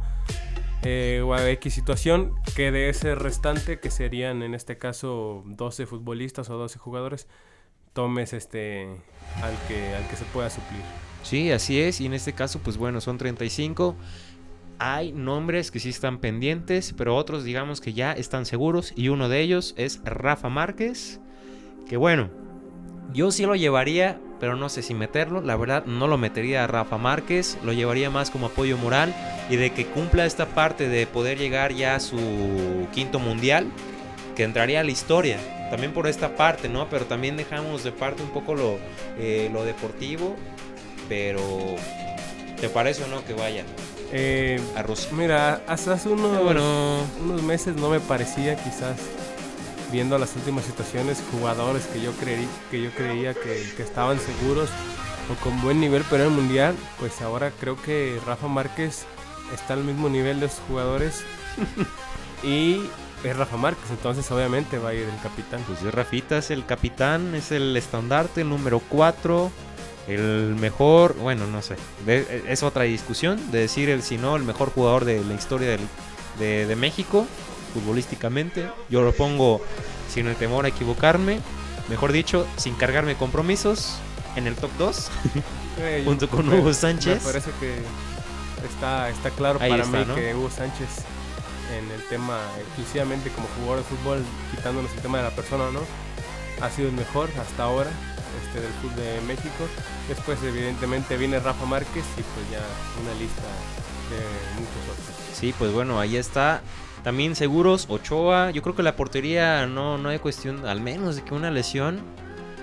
[0.82, 5.86] eh, o a X situación, que de ese restante, que serían en este caso 12
[5.86, 7.26] futbolistas o 12 jugadores,
[7.94, 8.86] tomes este
[9.42, 10.82] al que, al que se pueda suplir.
[11.24, 12.00] Sí, así es.
[12.00, 13.96] Y en este caso, pues bueno, son 35.
[14.78, 18.92] Hay nombres que sí están pendientes, pero otros digamos que ya están seguros.
[18.94, 21.20] Y uno de ellos es Rafa Márquez.
[21.88, 22.30] Que bueno,
[23.12, 25.40] yo sí lo llevaría, pero no sé si meterlo.
[25.40, 27.58] La verdad, no lo metería a Rafa Márquez.
[27.64, 29.14] Lo llevaría más como apoyo moral
[29.50, 32.18] y de que cumpla esta parte de poder llegar ya a su
[32.92, 33.66] quinto mundial.
[34.36, 35.38] Que entraría a la historia.
[35.70, 36.88] También por esta parte, ¿no?
[36.88, 38.78] Pero también dejamos de parte un poco lo,
[39.18, 40.36] eh, lo deportivo.
[41.08, 41.40] Pero,
[42.60, 43.64] ¿te parece o no que vaya
[44.12, 45.08] Eh, a Rusia?
[45.12, 48.96] mira, hasta hace unos, bueno, unos meses no me parecía quizás
[49.92, 54.68] viendo las últimas situaciones jugadores que yo creí que yo creía que, que estaban seguros
[55.31, 59.05] o con buen nivel pero en el mundial pues ahora creo que Rafa Márquez
[59.55, 61.22] está al mismo nivel de esos jugadores
[62.42, 62.81] y
[63.24, 66.64] es Rafa Márquez entonces obviamente va a ir el capitán pues es Rafita, es el
[66.66, 69.51] capitán, es el estandarte, el número 4.
[70.07, 71.77] El mejor, bueno, no sé.
[72.07, 75.68] de- es otra discusión de decir el si no, el mejor jugador de la historia
[75.68, 75.87] del-
[76.38, 77.27] de, de México,
[77.68, 78.68] futbolísticamente.
[78.88, 79.61] Yo lo pongo
[80.12, 81.40] sin el temor a equivocarme.
[81.88, 83.96] Mejor dicho, sin cargarme compromisos.
[84.37, 85.11] En el top 2.
[85.81, 87.22] Eh, yo- Junto con Hugo Sánchez.
[87.24, 87.76] Me parece que
[88.66, 90.14] está, está claro Ahí para está, mí ¿no?
[90.14, 90.88] que Hugo Sánchez
[91.76, 95.81] en el tema exclusivamente como jugador de fútbol, quitándonos el tema de la persona, ¿no?
[96.64, 97.90] Ha sido el mejor hasta ahora
[98.44, 99.68] este, del fútbol de México.
[100.09, 102.61] Después evidentemente viene Rafa Márquez y pues ya
[103.02, 103.42] una lista
[104.11, 105.16] de muchos otros.
[105.38, 106.62] Sí, pues bueno, ahí está.
[107.02, 108.50] También seguros, Ochoa.
[108.50, 112.00] Yo creo que la portería no, no hay cuestión, al menos de que una lesión.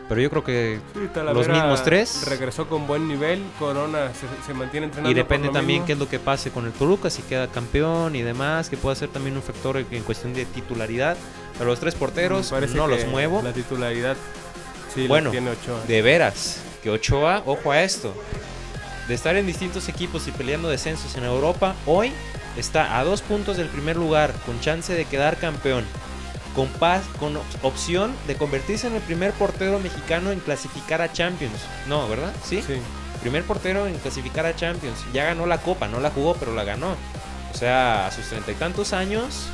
[0.07, 2.25] Pero yo creo que Sí, Los mismos tres.
[2.27, 3.41] Regresó con buen nivel.
[3.57, 5.09] Corona se, se mantiene entrenando.
[5.09, 5.85] Y depende también mismo.
[5.87, 8.95] qué es lo que pase con el Toluca, si queda campeón y demás, que puede
[8.95, 11.17] ser también un factor en cuestión de titularidad.
[11.57, 13.41] Pero los tres porteros no los muevo.
[13.41, 14.15] La titularidad
[14.93, 15.81] sí Bueno, tiene Ochoa.
[15.87, 18.13] De veras, que Ochoa, ojo a esto,
[19.07, 22.11] de estar en distintos equipos y peleando descensos en Europa, hoy
[22.57, 25.85] está a dos puntos del primer lugar, con chance de quedar campeón,
[26.55, 31.11] con, paz, con op- opción de convertirse en el primer portero mexicano en clasificar a
[31.11, 31.59] Champions.
[31.87, 32.33] No, ¿verdad?
[32.43, 32.61] Sí.
[32.65, 32.75] Sí.
[33.21, 34.99] Primer portero en clasificar a Champions.
[35.13, 36.95] Ya ganó la copa, no la jugó, pero la ganó.
[37.53, 39.47] O sea, a sus treinta y tantos años,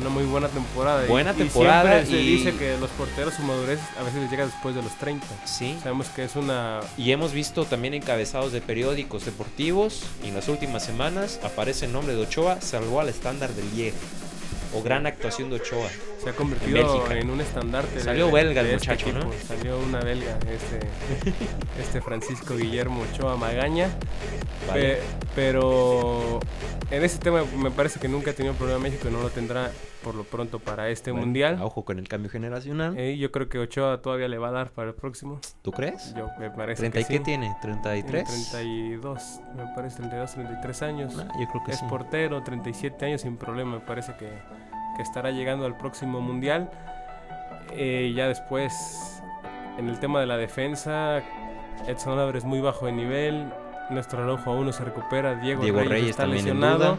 [0.00, 1.04] Una muy buena temporada.
[1.04, 4.22] y- Buena y temporada siempre se y- dice que los porteros su madurez a veces
[4.22, 5.26] les llega después de los 30.
[5.44, 5.76] sí.
[5.82, 6.80] Sabemos que es una...
[6.96, 11.92] Y hemos visto también encabezados de periódicos deportivos y en las últimas semanas aparece el
[11.92, 13.96] nombre de Ochoa, salvó al estándar del Liege.
[14.74, 15.88] O gran actuación de Ochoa.
[16.22, 18.00] Se ha convertido en, un estandarte.
[18.00, 19.32] Salió de- belga el de este muchacho, ¿no?
[19.46, 20.80] Salió una belga, este,
[21.80, 23.88] este Francisco Guillermo Ochoa Magaña.
[24.68, 24.80] Vale.
[24.94, 25.00] Pe-
[25.34, 26.38] pero
[26.90, 29.70] en ese tema me parece que nunca ha tenido problema México y no lo tendrá
[30.04, 31.58] por lo pronto para este Bueno, mundial.
[31.62, 32.96] Ojo con el cambio generacional.
[32.98, 35.40] Eh, yo creo que Ochoa todavía le va a dar para el próximo.
[35.62, 36.14] ¿Tú crees?
[36.14, 37.22] Yo me parece ¿30 que y qué sí.
[37.24, 37.52] tiene?
[37.62, 38.18] ¿33?
[38.18, 41.14] En 32, me parece 32, 33 años.
[41.18, 41.84] Ah, yo creo que es sí.
[41.88, 44.28] portero, 37 años sin problema, me parece que,
[45.02, 46.70] que estará llegando al próximo mundial.
[47.72, 49.22] Eh, ya después,
[49.78, 51.22] en el tema de la defensa,
[51.86, 53.52] Edson Álvarez muy bajo de nivel,
[53.90, 56.98] nuestro Araujo aún no se recupera, Diego, Diego Reyes, Reyes está en lesionado.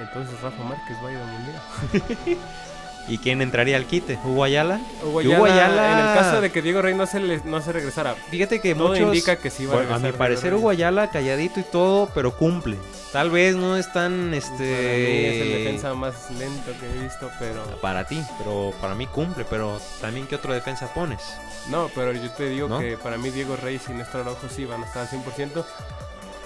[0.00, 2.38] Entonces Rafa Márquez va a ir al mundial.
[3.10, 4.18] ¿Y quién entraría al quite?
[4.24, 4.80] ¿Hugo Ayala?
[5.02, 8.14] Hugo Ayala, en el caso de que Diego Reyes no se, le- no se regresara,
[8.30, 9.02] Fíjate que todo muchos...
[9.02, 10.12] indica que sí va Bueno, a a regresar.
[10.12, 10.70] mi parecer Hugo.
[10.70, 12.76] Ayala calladito y todo, pero cumple.
[13.12, 17.02] Tal vez no es tan este Para mí es el defensa más lento que he
[17.02, 17.64] visto, pero...
[17.80, 21.20] para ti, pero para mí cumple, pero también qué otro defensa pones?
[21.68, 22.78] No, pero yo te digo ¿No?
[22.78, 25.64] que para mí Diego Reyes y Néstor Araujo sí van a estar al 100%.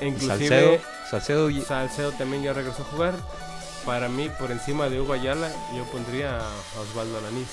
[0.00, 0.78] E Y inclusive Salcedo,
[1.10, 3.14] Salcedo y- Salcedo también ya regresó a jugar.
[3.84, 7.48] Para mí, por encima de Hugo Ayala, yo pondría a Osvaldo Alanís.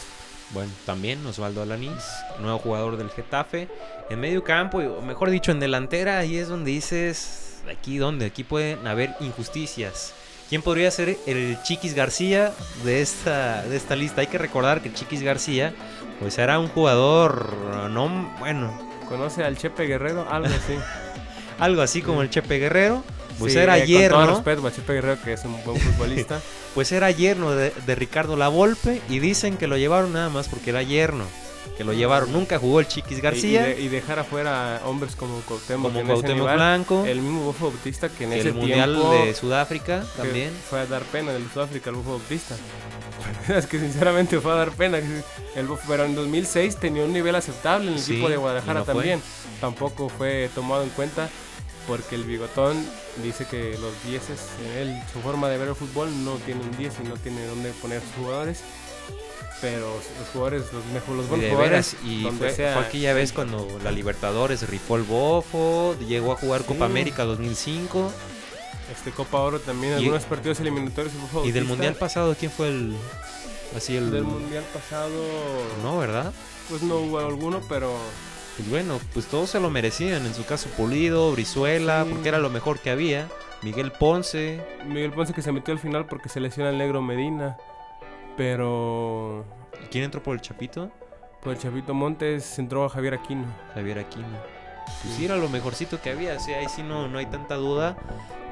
[0.51, 2.03] Bueno, también Osvaldo Alanís,
[2.39, 3.67] nuevo jugador del Getafe.
[4.09, 8.43] En medio campo, o mejor dicho, en delantera, ahí es donde dices, aquí donde, aquí
[8.43, 10.13] pueden haber injusticias.
[10.49, 12.51] ¿Quién podría ser el Chiquis García
[12.83, 14.21] de esta, de esta lista?
[14.21, 15.73] Hay que recordar que Chiquis García,
[16.19, 17.53] pues era un jugador,
[17.89, 20.25] no, bueno, ¿Conoce al Chepe Guerrero?
[20.31, 20.77] Algo así.
[21.59, 23.03] algo así como el Chepe Guerrero.
[23.41, 26.39] Pues Sí, era eh, Con todo yerno, respeto Chepe Guerrero, que es un buen futbolista.
[26.73, 30.69] pues era yerno de, de Ricardo Lavolpe y dicen que lo llevaron nada más porque
[30.69, 31.25] era yerno.
[31.77, 33.69] Que lo llevaron, nunca jugó el Chiquis Y- García.
[33.69, 35.91] Y, de- y dejar afuera hombres como Cuauhtémoc.
[35.93, 36.55] como Cuauhtémoc nivel.
[36.55, 39.13] Blanco, El mismo Bofo Bautista que en el ese Mundial tiempo...
[39.13, 40.51] de Sudáfrica también.
[40.69, 42.55] Fue a dar pena del Sudáfrica el Bofo Bautista.
[43.47, 44.97] es que sinceramente fue a dar pena.
[45.55, 48.79] El pero en 2006 tenía un nivel aceptable en el Sí, equipo de y Guadalajara
[48.79, 48.93] no fue.
[48.93, 49.21] también.
[49.59, 51.29] Tampoco fue tomado en cuenta
[51.87, 52.77] porque el bigotón
[53.23, 54.21] dice que los 10
[54.77, 57.71] él su forma de ver el fútbol no tiene un 10 y no tiene dónde
[57.81, 58.59] poner sus jugadores.
[59.61, 59.87] Pero
[60.19, 63.31] los jugadores, los mejores, los de jugadores, veras, y fue, sea, fue aquí ya ves
[63.31, 66.85] cuando la Libertadores rifó el bofo, llegó a jugar Copa.
[66.85, 68.11] América 2005
[68.91, 71.13] este Copa Oro también, Y- algunos partidos eliminatorios.
[71.45, 71.63] y del.
[71.65, 72.95] Mundial pasado quién fue el
[73.77, 75.13] así el Del mundial pasado,
[75.83, 76.33] no, ¿verdad?
[76.67, 77.93] pues no hubo alguno, pero
[78.61, 82.11] Pues bueno, pues todos se lo merecían, en su caso Pulido, Brizuela, Sí.
[82.13, 83.27] porque era lo mejor que había,
[83.63, 87.57] Miguel Ponce, Miguel Ponce que se metió al final porque se lesiona el negro Medina.
[88.37, 89.45] Pero
[89.83, 90.91] ¿Y ¿quién entró por el Chapito?
[91.41, 93.45] por el Chavito Montes entró a Javier Aquino.
[93.73, 94.27] Javier Aquino.
[95.01, 97.55] Pues sí, era lo mejorcito que había, o sea, ahí sí no, no hay tanta
[97.55, 97.97] duda.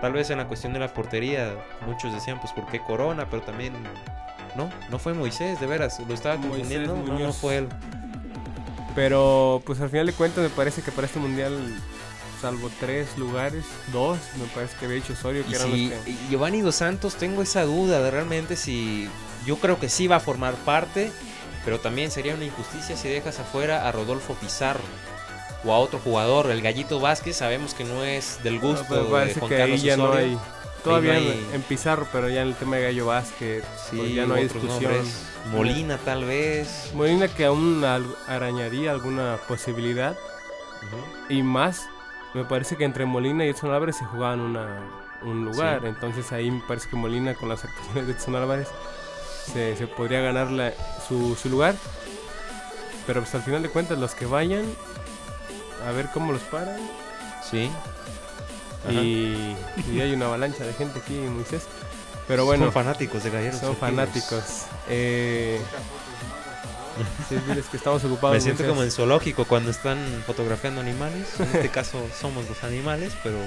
[0.02, 1.54] Tal vez en la cuestión de la portería,
[1.86, 3.28] muchos decían, pues, ¿por qué Corona?
[3.30, 3.74] Pero también,
[4.56, 7.69] no, no fue Moisés, de veras, lo estaba Moisés confundiendo, no, fue él.
[9.00, 11.58] Pero pues al final de cuentas me parece que para este mundial,
[12.42, 16.00] salvo tres lugares, dos, me parece que había hecho Osorio, que Y eran si los
[16.04, 16.16] que...
[16.30, 19.08] Giovanni Dos Santos, tengo esa duda de realmente si,
[19.46, 21.14] yo creo que sí va a formar parte,
[21.64, 24.84] pero también sería una injusticia si dejas afuera a Rodolfo Pizarro.
[25.64, 29.04] O a otro jugador, el Gallito Vázquez, sabemos que no es del No, gusto pero
[29.04, 30.38] de Juan que ahí Carlos ya no hay...
[30.84, 34.08] Todavía no en- hay- en Pizarro, pero ya en el tema de Gallo Vázquez, pues
[34.10, 34.72] Sí, ya no hay discusión.
[34.84, 35.14] nombres.
[35.52, 36.92] Molina tal vez.
[36.94, 37.84] Molina que aún
[38.28, 40.18] arañaría alguna posibilidad.
[41.30, 41.88] Y más,
[42.34, 44.68] me parece que entre Molina y Edson Álvarez se jugaban una,
[45.24, 45.82] un lugar.
[45.82, 45.88] Sí.
[45.88, 48.68] Entonces ahí me parece que Molina con las actuaciones de Edson Álvarez
[49.52, 50.74] se, se podría ganar la-
[51.08, 51.76] su, su lugar.
[53.08, 54.64] Pero pues al final de cuentas los que vayan,
[55.88, 56.78] a ver cómo los paran.
[57.50, 57.70] Sí.
[58.90, 59.56] Y
[60.00, 61.64] hay una avalancha de gente aquí, Moisés.
[62.30, 63.60] Pero bueno, son fanáticos de Galleros.
[63.60, 64.68] son fanáticos.
[64.88, 65.60] Eh,
[67.28, 68.36] Sí, diles que estamos ocupados.
[68.36, 71.28] Me siento como en zoológico cuando están fotografiando animales.
[71.40, 73.38] En este caso somos los animales, pero,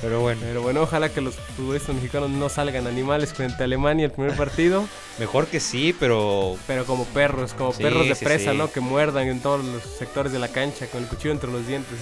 [0.00, 0.40] pero bueno.
[0.42, 4.36] Pero bueno, ojalá que los futbolistas mexicanos no salgan animales frente a Alemania el primer
[4.36, 4.86] partido,
[5.18, 8.58] Mejor que sí, pero pero como perros, como Sí, perros de sí, presa, sí.
[8.58, 8.72] ¿no?
[8.72, 11.96] Que muerdan en todos los sectores de la cancha con el cuchillo entre los dientes.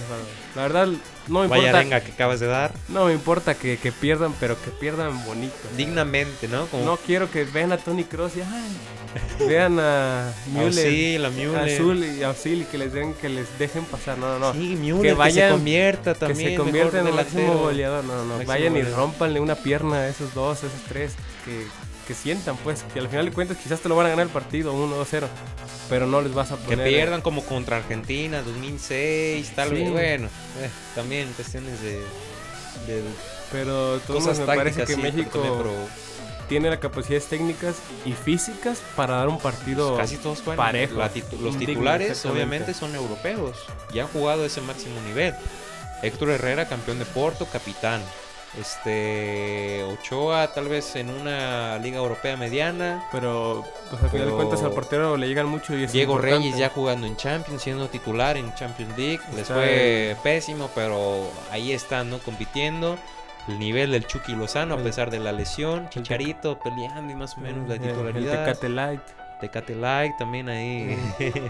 [0.55, 0.87] La verdad,
[1.27, 2.73] no me vaya importa, que acabas de dar.
[2.89, 5.53] no me importa que, que pierdan, pero que pierdan bonito.
[5.77, 6.65] Dignamente, ¿no?
[6.65, 8.77] Como No quiero que vean a Tony Cross y ay,
[9.47, 11.57] vean a Müller, Auxil, la Müller.
[11.75, 14.17] Azul y Auxil y que les den, que les dejen pasar.
[14.17, 14.53] No, no, no.
[14.53, 18.03] Sí, Müller, que que, vayan- se convierta que se convierta en el máximo goleador.
[18.03, 18.25] No, no.
[18.35, 21.13] Máximo Vayan y rompanle una pierna a esos dos, a esos tres.
[21.45, 21.65] Que,
[22.07, 24.31] que sientan, pues, que al final de cuentas quizás te lo van a ganar el
[24.31, 25.25] partido 1-2-0.
[25.89, 26.87] Pero no les vas a Que poner.
[26.89, 29.75] pierdan como contra Argentina, 2006, tal Sí.
[29.75, 29.91] vez.
[29.91, 30.27] Bueno,
[30.61, 31.99] eh, también cuestiones de,
[32.87, 33.03] de
[33.51, 34.73] Pero de todos cosas me tácticas.
[34.75, 35.73] parece que sí, México pero
[36.53, 39.97] tiene las capacidades técnicas y físicas para dar un partido.
[39.97, 40.57] casi todos juegan.
[40.63, 43.57] parejo, titu- los titulares, obviamente, son europeos.
[43.91, 45.33] Y han jugado a ese máximo nivel.
[46.03, 48.03] Héctor Herrera, campeón de Porto, capitán.
[48.59, 53.03] Este Ochoa, tal vez en una liga europea mediana.
[53.11, 56.13] Pero pues, al final de Pero- cuentas al portero le llegan mucho y es Diego
[56.13, 56.37] importante.
[56.37, 59.21] Reyes ya jugando en Champions, siendo titular en Champions League.
[59.35, 62.19] Les fue pésimo, pero ahí están, ¿no?
[62.19, 62.99] Compitiendo.
[63.47, 65.89] El nivel del Chucky Lozano, a pesar de la lesión.
[65.89, 68.45] Chicharito peleando y más o menos la el titularidad.
[68.45, 69.01] Tecate Light.
[69.41, 70.97] Tecate Light también ahí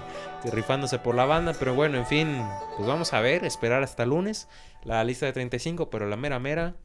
[0.51, 1.53] rifándose por la banda.
[1.59, 2.41] Pero bueno, en fin,
[2.77, 4.47] pues vamos a ver, esperar hasta lunes.
[4.83, 6.75] La lista de 35, pero la mera mera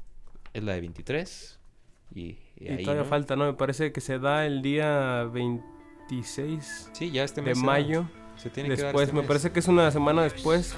[0.53, 1.59] es la de 23.
[2.14, 3.09] Y, y Y ahí, todavía ¿no?
[3.09, 3.47] falta, ¿no?
[3.47, 8.05] Me parece que se da el día 26 Sí, ya este de mes mayo.
[8.37, 9.29] Se tiene que dar Después, este me mes.
[9.29, 10.75] parece que es una semana después,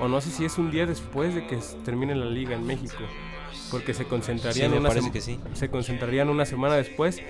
[0.00, 2.96] o no sé si es un día después de que termine la liga en México.
[3.70, 5.38] Porque se concentrarían una que sí.
[5.54, 7.20] se concentrarían una semana después.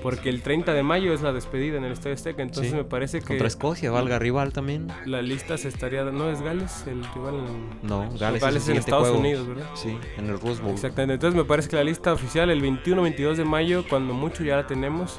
[0.00, 2.40] Porque el 30 de mayo es la despedida en el Estadio Azteca.
[2.40, 2.76] Entonces Sí.
[2.76, 4.86] me parece que Contra Escocia, valga rival también.
[5.06, 6.04] la lista se estaría...
[6.04, 7.34] ¿No es Gales el rival?
[7.34, 9.18] en- No, Gales, Gales es en Estados juego.
[9.18, 9.66] Unidos, ¿verdad?
[9.74, 10.72] Sí, en el Rose Bowl.
[10.72, 11.14] Exactamente.
[11.14, 14.68] Entonces me parece que la lista oficial el 21-22 de mayo, cuando mucho ya la
[14.68, 15.18] tenemos.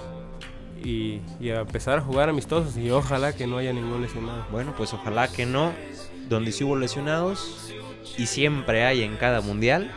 [0.81, 2.77] Y, y a empezar a jugar amistosos.
[2.77, 4.45] Y ojalá que no haya ningún lesionado.
[4.49, 5.73] Bueno, pues ojalá que no.
[6.29, 7.73] Donde sí hubo lesionados,
[8.17, 9.91] y siempre hay en cada mundial,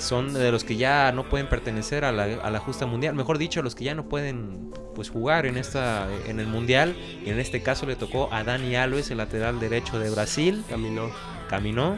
[0.00, 3.14] son de los que ya no pueden pertenecer a la, a la justa mundial.
[3.14, 6.96] Mejor dicho, los que ya no pueden pues jugar en esta en el mundial.
[7.24, 10.64] Y en este caso le tocó a Dani Alves, el lateral derecho de Brasil.
[10.68, 11.10] Caminó.
[11.48, 11.96] Caminó,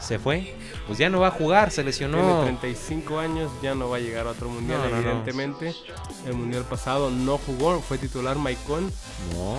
[0.00, 0.54] se fue.
[0.86, 2.18] Pues ya no va a jugar, se lesionó.
[2.42, 4.98] Tiene 35 años, ya no va a llegar a otro mundial, No, no, no.
[4.98, 5.74] evidentemente.
[6.26, 8.90] El mundial pasado no jugó, fue titular Maicon.
[9.34, 9.56] No,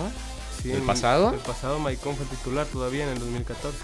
[0.64, 1.30] Sí, ¿El en- pasado?
[1.34, 3.76] El pasado Maicon fue titular todavía en el 2014.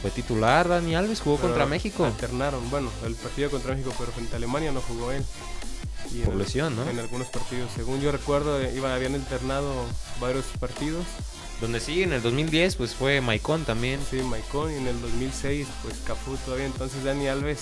[0.00, 2.06] fue titular Dani Alves, jugó Pero contra México.
[2.06, 5.22] Alternaron, bueno, el partido contra México, pero frente a Alemania no jugó él.
[6.12, 6.88] Y Por en- lesión, ¿no?
[6.88, 9.70] En algunos partidos, según yo recuerdo, eh, iban, habían alternado
[10.20, 11.04] varios partidos.
[11.60, 14.00] Donde sí, en el 2010, pues fue Maicon también.
[14.10, 16.66] Sí, Maicon y en el 2006, pues Cafú todavía.
[16.66, 17.60] Entonces Dani Alves,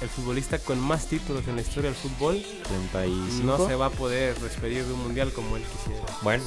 [0.00, 3.44] el futbolista con más títulos en la historia del fútbol, 35.
[3.44, 6.04] no se va a poder despedir de un mundial como él quisiera.
[6.22, 6.44] Bueno,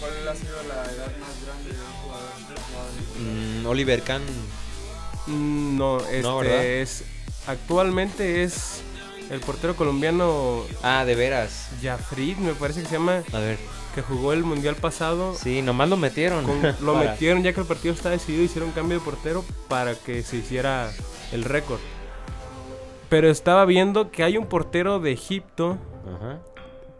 [0.00, 3.62] ¿Cuál ha sido la edad más grande de un jugador?
[3.62, 4.22] mm, Oliver Kahn,
[5.26, 7.04] Mm, No, este es
[7.46, 8.80] actualmente es
[9.30, 11.68] el portero colombiano ah, de veras.
[11.82, 13.58] Jafrid, me parece que se llama, A ver,
[13.94, 15.34] que jugó el mundial pasado.
[15.34, 16.44] sí, nomás lo metieron.
[16.46, 19.94] Con- lo Para- metieron ya que el partido está decidido, hicieron cambio de portero para
[19.94, 20.90] que se hiciera
[21.32, 21.78] el récord.
[23.08, 25.78] Pero estaba viendo que hay un portero de Egipto
[26.16, 26.38] Ajá.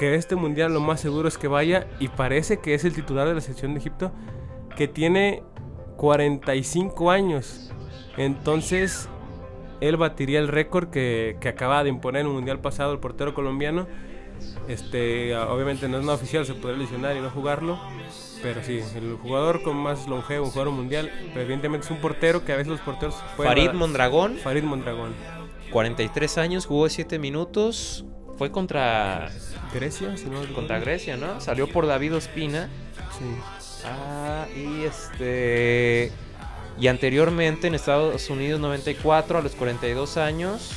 [0.00, 3.28] Que este mundial lo más seguro es que vaya y parece que es el titular
[3.28, 4.12] de la selección de Egipto
[4.74, 5.42] que tiene
[5.98, 7.70] 45 años.
[8.16, 9.10] Entonces
[9.82, 13.34] él batiría el récord que, que acaba de imponer en un mundial pasado el portero
[13.34, 13.86] colombiano.
[14.68, 17.78] Este, obviamente no es nada oficial, se puede lesionar y no jugarlo.
[18.42, 22.42] Pero sí, el jugador con más longevo, un jugador mundial, pero evidentemente es un portero
[22.42, 25.12] que a veces los porteros Farid Mondragón, Farid Mondragón.
[25.70, 28.06] 43 años, jugó 7 minutos.
[28.38, 29.30] Fue contra,
[29.74, 31.40] Grecia, si no contra Grecia, ¿no?
[31.40, 32.68] Salió por David Ospina.
[33.18, 33.84] Sí.
[33.84, 36.12] Ah, y este.
[36.78, 40.70] Y anteriormente en Estados Unidos 94, a los 42 años,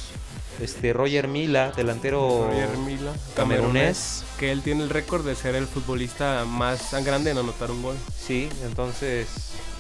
[0.62, 4.24] este Roger Mila, delantero Roger Mila, camerunés.
[4.38, 7.96] que él tiene el récord de ser el futbolista más grande en anotar un gol.
[8.18, 9.28] Sí, entonces.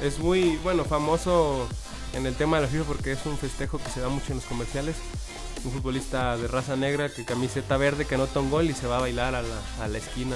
[0.02, 1.68] Es muy, bueno, famoso
[2.14, 4.36] en el tema de la FIFA porque es un festejo que se da mucho en
[4.36, 4.95] los comerciales.
[5.66, 8.97] Un futbolista de raza negra que camiseta verde que anota un gol y se va
[8.97, 10.36] a bailar a la, a la esquina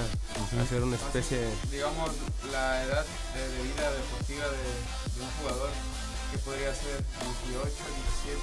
[0.57, 1.49] a hacer una especie de...
[1.69, 2.11] Digamos,
[2.51, 3.05] la edad
[3.36, 5.69] de, de vida deportiva de, de un jugador,
[6.32, 7.03] que podría ser
[7.45, 7.69] 18,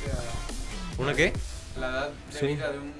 [0.02, 1.02] 17 a...
[1.02, 1.32] ¿Una qué?
[1.80, 2.46] La edad de Sí.
[2.48, 2.92] vida de un,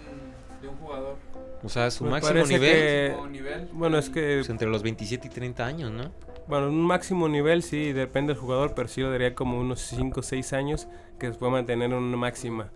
[0.62, 1.16] de un jugador.
[1.62, 3.68] O sea, su Me máximo que- nivel.
[3.74, 6.10] Bueno, es que pues, entre los 27 y 30 años, ¿no?
[6.48, 10.20] Bueno, un máximo nivel sí, depende del jugador, pero sí lo daría como unos 5
[10.20, 12.70] o 6 años que se puede mantener en una máxima.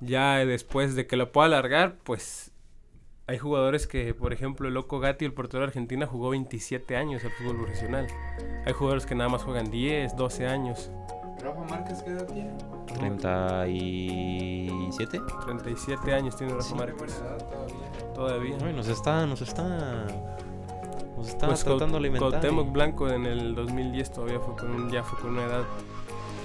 [0.00, 2.52] Ya después de que lo pueda alargar, pues
[3.26, 7.24] hay jugadores que, por ejemplo, el Loco Gatti, el portero de Argentina, jugó 27 años
[7.24, 8.06] al fútbol profesional.
[8.64, 10.90] Hay jugadores que nada más juegan 10, 12 años,
[11.42, 12.52] Rafa Márquez, ¿qué edad tiene?
[12.94, 15.20] 37.
[15.44, 16.74] 37 años tiene Rafa Sí.
[16.74, 18.12] Márquez todavía.
[18.14, 18.56] todavía.
[18.64, 20.06] Ay, nos está, nos está,
[21.16, 22.30] nos está Pues tratando de alimentar.
[22.30, 25.62] Cuauhtémoc y- Blanco en el 2010 todavía fue con un- ya fue con una edad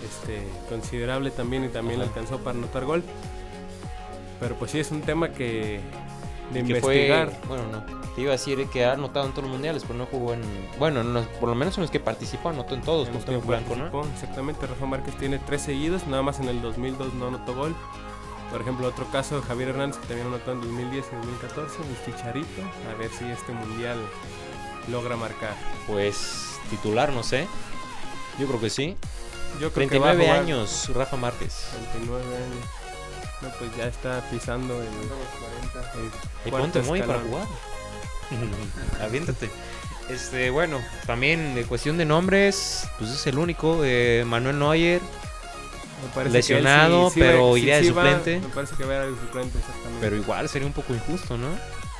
[0.05, 2.09] este, considerable también y también Ajá.
[2.09, 3.03] alcanzó para anotar gol.
[4.43, 5.79] Pero pues sí es un tema que
[6.51, 7.47] de que fue, investigar.
[7.47, 7.83] bueno, no,
[8.13, 10.41] te iba a decir que ha anotado en todos los mundiales, pero no jugó en,
[10.77, 13.23] bueno, en los- por lo menos en los que participó, anotó en todos, en los
[13.25, 14.03] que Blanco, ¿no?
[14.13, 17.73] Exactamente, Rafa Márquez tiene tres seguidos, nada más en el 2002 no anotó gol.
[18.51, 22.61] Por ejemplo, otro caso, Javier Hernández, que también anotó en 2010 y 2014, el Chicharito,
[22.93, 23.97] a ver si este mundial
[24.91, 25.55] logra marcar.
[25.87, 27.47] Pues titular, no sé.
[28.37, 28.95] Yo creo que sí.
[29.59, 31.67] Yo creo que va a 39 jugar años, Rafa Márquez.
[31.95, 32.65] 29 años.
[33.43, 35.91] No, pues ya está pisando el, Ando a los 40.
[35.99, 37.45] el Y ponte muy para jugar.
[39.01, 39.49] Aviéntate.
[40.09, 43.81] Este, bueno, también de cuestión de nombres, pues es el único.
[43.83, 47.89] eh, Manuel Neuer, Me parece que él lesionado, sí- sí pero sí- iría de sí
[47.91, 48.39] va- suplente.
[48.47, 49.97] me parece que va a ir de suplente, exactamente.
[50.01, 51.47] pero igual sería un poco injusto, ¿no?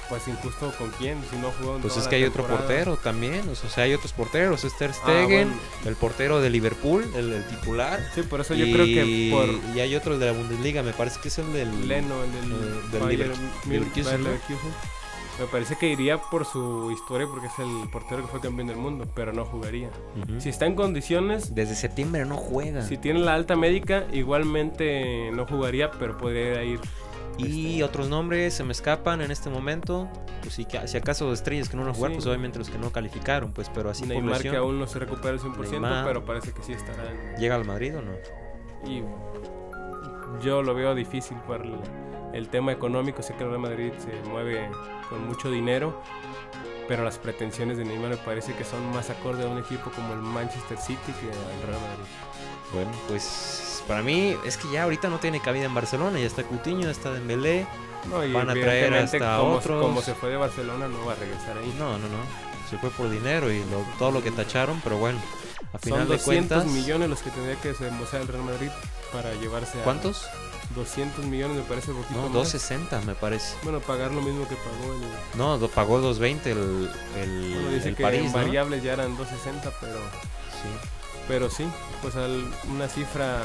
[0.09, 3.41] Pues injusto con quién, si no jugó Pues toda es que hay otro portero también.
[3.49, 4.63] O sea, hay otros porteros.
[4.63, 5.61] Es Ter Ah, Stegen, bueno.
[5.85, 7.99] el portero de Liverpool, el, el titular.
[8.13, 11.19] Sí, por eso yo creo que por y hay otro de la Bundesliga, me parece
[11.21, 11.87] que es el del.
[11.87, 13.31] Leno, el del, eh, del Bayer.
[15.39, 18.77] Me parece que iría por su historia porque es el portero que fue campeón del
[18.77, 19.89] mundo, pero no jugaría.
[20.37, 22.83] Si está en condiciones, Desde septiembre no juega.
[22.83, 26.79] si tiene la alta médica, igualmente no jugaría, pero podría ir.
[27.37, 30.07] Y otros nombres se me escapan en este momento.
[30.41, 32.15] Pues sí, que si acaso estrellas que no van a jugar, Sí.
[32.17, 34.51] pues obviamente los que no calificaron, pues, pero así Neymar lesión.
[34.53, 36.05] que aún no se recupera al 100%, Neymar.
[36.05, 38.11] pero parece que sí estará en, ¿Llega al Madrid o no?
[38.89, 39.03] Y
[40.43, 41.75] yo lo veo difícil por el,
[42.33, 43.21] el tema económico.
[43.21, 44.69] Sé que el Real Madrid se mueve
[45.09, 46.01] con mucho dinero,
[46.87, 50.13] pero las pretensiones de Neymar me parece que son más acorde a un equipo como
[50.13, 52.05] el Manchester City que al Real Madrid.
[52.73, 56.19] Bueno, pues para mí es que ya ahorita no tiene cabida en Barcelona.
[56.19, 57.67] Ya está Coutinho, ya está Dembélé.
[58.09, 59.81] No, y Van a traer hasta como, otros.
[59.81, 61.73] como se fue de Barcelona, no va a regresar ahí.
[61.77, 62.17] No, no, no.
[62.69, 65.19] Se fue por dinero y lo- todo lo que tacharon, pero bueno,
[65.73, 66.23] a final Son de 200
[66.57, 66.65] cuentas.
[66.73, 68.69] millones los que tendría que desembolsar el Real Madrid
[69.13, 69.83] para llevarse a...
[69.83, 70.25] ¿Cuántos?
[70.75, 72.33] 200 millones me parece poquito No, más.
[72.33, 73.55] 260 me parece.
[73.63, 75.37] Bueno, pagar lo mismo que pagó el...
[75.37, 76.89] No, do- pagó 220 el,
[77.21, 78.33] el, Bueno, dice el que París, en ¿no?
[78.33, 79.93] variables ya eran 260, pero...
[79.95, 80.89] Sí.
[81.27, 81.65] Pero sí,
[82.01, 83.39] pues al- una cifra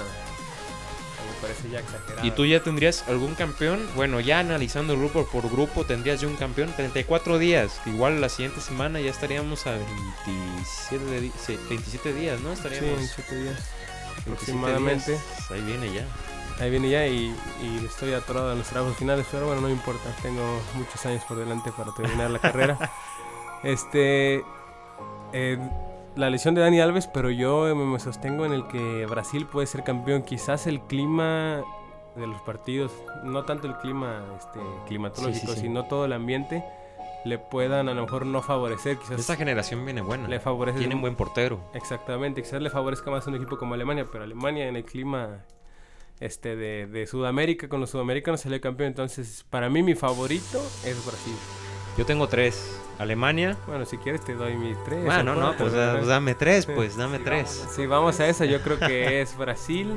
[1.26, 2.26] me parece ya exagerada.
[2.26, 3.86] ¿Y tú ya tendrías algún campeón?
[3.94, 6.72] Bueno, ya analizando grupo por grupo, tendrías ya un campeón.
[6.76, 7.80] 34 días.
[7.86, 9.72] Igual la siguiente semana ya estaríamos a
[10.26, 12.54] 27, de sí, 27 días, ¿no?
[12.56, 13.54] Sí, Estaríamos en 7 días
[14.26, 15.10] 27 aproximadamente.
[15.12, 15.50] días.
[15.50, 16.06] Ahí viene ya.
[16.60, 20.10] Ahí viene ya y, y estoy atorado en los trabajos finales, pero bueno, no importa.
[20.22, 22.76] Tengo muchos años por delante para terminar la carrera.
[23.64, 24.42] Este.
[25.32, 25.58] eh,
[26.18, 29.84] la lesión de Dani Alves, pero yo me, sostengo en el que Brasil puede ser
[29.84, 30.22] campeón.
[30.22, 31.62] Quizás el clima
[32.16, 32.92] de los partidos,
[33.22, 34.58] no tanto el clima este,
[34.88, 35.60] climatológico, Sí, sí, sí.
[35.60, 36.64] sino todo el ambiente,
[37.24, 38.98] le puedan a lo mejor no favorecer.
[38.98, 40.26] Quizás Esta generación viene buena.
[40.26, 40.78] le favorece.
[40.78, 41.60] Tienen buen portero.
[41.74, 45.44] Exactamente, quizás le favorezca más a un equipo como Alemania, pero Alemania en el clima
[46.18, 51.06] este de, de Sudamérica con los sudamericanos salió campeón, entonces para mí mi favorito es
[51.06, 51.36] Brasil.
[51.98, 52.80] Yo tengo tres.
[52.98, 53.56] Alemania.
[53.66, 55.04] Bueno, si quieres te doy mis tres.
[55.04, 56.08] Bueno, no, pues da- ¿verdad?
[56.08, 57.58] dame tres, pues dame Sí, tres.
[57.60, 57.74] vamos.
[57.74, 59.94] Si vamos a eso, yo creo que es Brasil,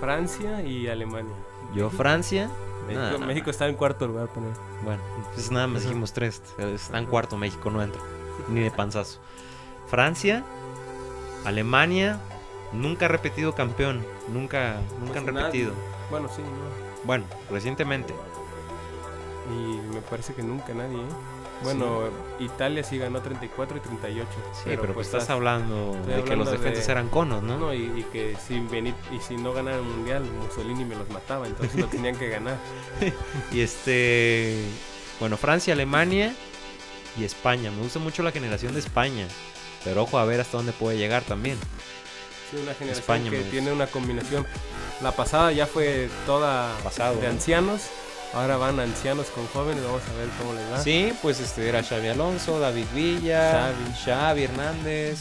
[0.00, 1.34] Francia y Alemania.
[1.74, 2.50] Yo Francia.
[2.86, 4.52] México, México está en cuarto lugar, poner.
[4.82, 5.00] Bueno,
[5.34, 6.42] pues nada más dijimos tres.
[6.58, 8.00] Está en cuarto, México no entra.
[8.48, 9.18] Ni de panzazo.
[9.86, 10.42] Francia,
[11.44, 12.18] Alemania,
[12.72, 14.04] nunca ha repetido campeón.
[14.32, 15.44] Nunca, nunca han Pues nadie.
[15.46, 15.72] repetido.
[16.10, 17.04] Bueno, sí, no.
[17.04, 18.14] Bueno, recientemente.
[19.50, 21.06] Y me parece que nunca nadie, ¿eh?
[21.62, 22.02] Bueno,
[22.38, 24.28] Italia sí ganó 34 y 38.
[24.52, 27.58] Sí, pero, pues estás estás- hablando de que los defensas de- eran conos, ¿no?
[27.58, 31.08] No, y, y que sin venir, y si no ganara el mundial, Mussolini me los
[31.10, 32.56] mataba, entonces lo tenían que ganar.
[33.52, 34.64] Y este.
[35.18, 36.32] Bueno, Francia, Alemania
[37.18, 37.70] y España.
[37.72, 39.26] Me gusta mucho la generación de España.
[39.82, 41.56] Pero ojo a ver hasta dónde puede llegar también.
[42.50, 44.46] Sí, una generación España que tiene una combinación.
[45.02, 47.32] La pasada ya fue toda Pasado, de ¿no?
[48.34, 50.82] Ahora van ancianos con jóvenes, vamos a ver cómo les va.
[50.82, 54.04] Sí, pues este era Xavi Alonso, David Villa, Xavi.
[54.04, 55.18] Xavi, Hernández,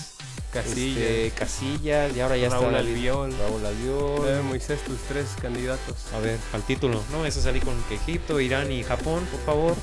[0.52, 4.28] Casillas, este, Casillas, y ahora ya Raúl está Albiol, Raúl Albiol.
[4.28, 5.96] eh, Moisés, tus tres candidatos.
[6.16, 7.04] A ver, al título.
[7.12, 9.76] No a salir con que Egipto, Irán y Japón, por favor.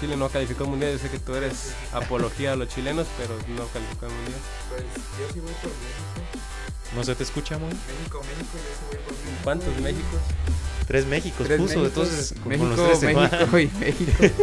[0.00, 3.36] Chile no calificó al mundial, yo sé que tú eres apología a los chilenos, pero
[3.48, 4.40] no calificó al mundial.
[4.70, 4.82] Pues
[5.18, 6.38] yo sí voy por México.
[6.96, 7.68] No se te escucha muy.
[7.68, 9.40] México, México, yo sí voy por México.
[9.44, 10.20] ¿Cuántos Méxicos?
[10.86, 13.14] Tres Méxicos Tres puso, Méxicos, entonces con México, los tres.
[13.16, 14.34] México y México.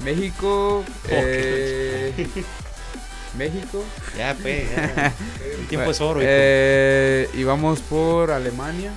[0.00, 2.12] México, eh,
[3.36, 3.84] México.
[4.16, 5.14] Ya, pe, ya.
[5.60, 6.20] El tiempo es oro.
[6.22, 8.92] Eh, y vamos por Alemania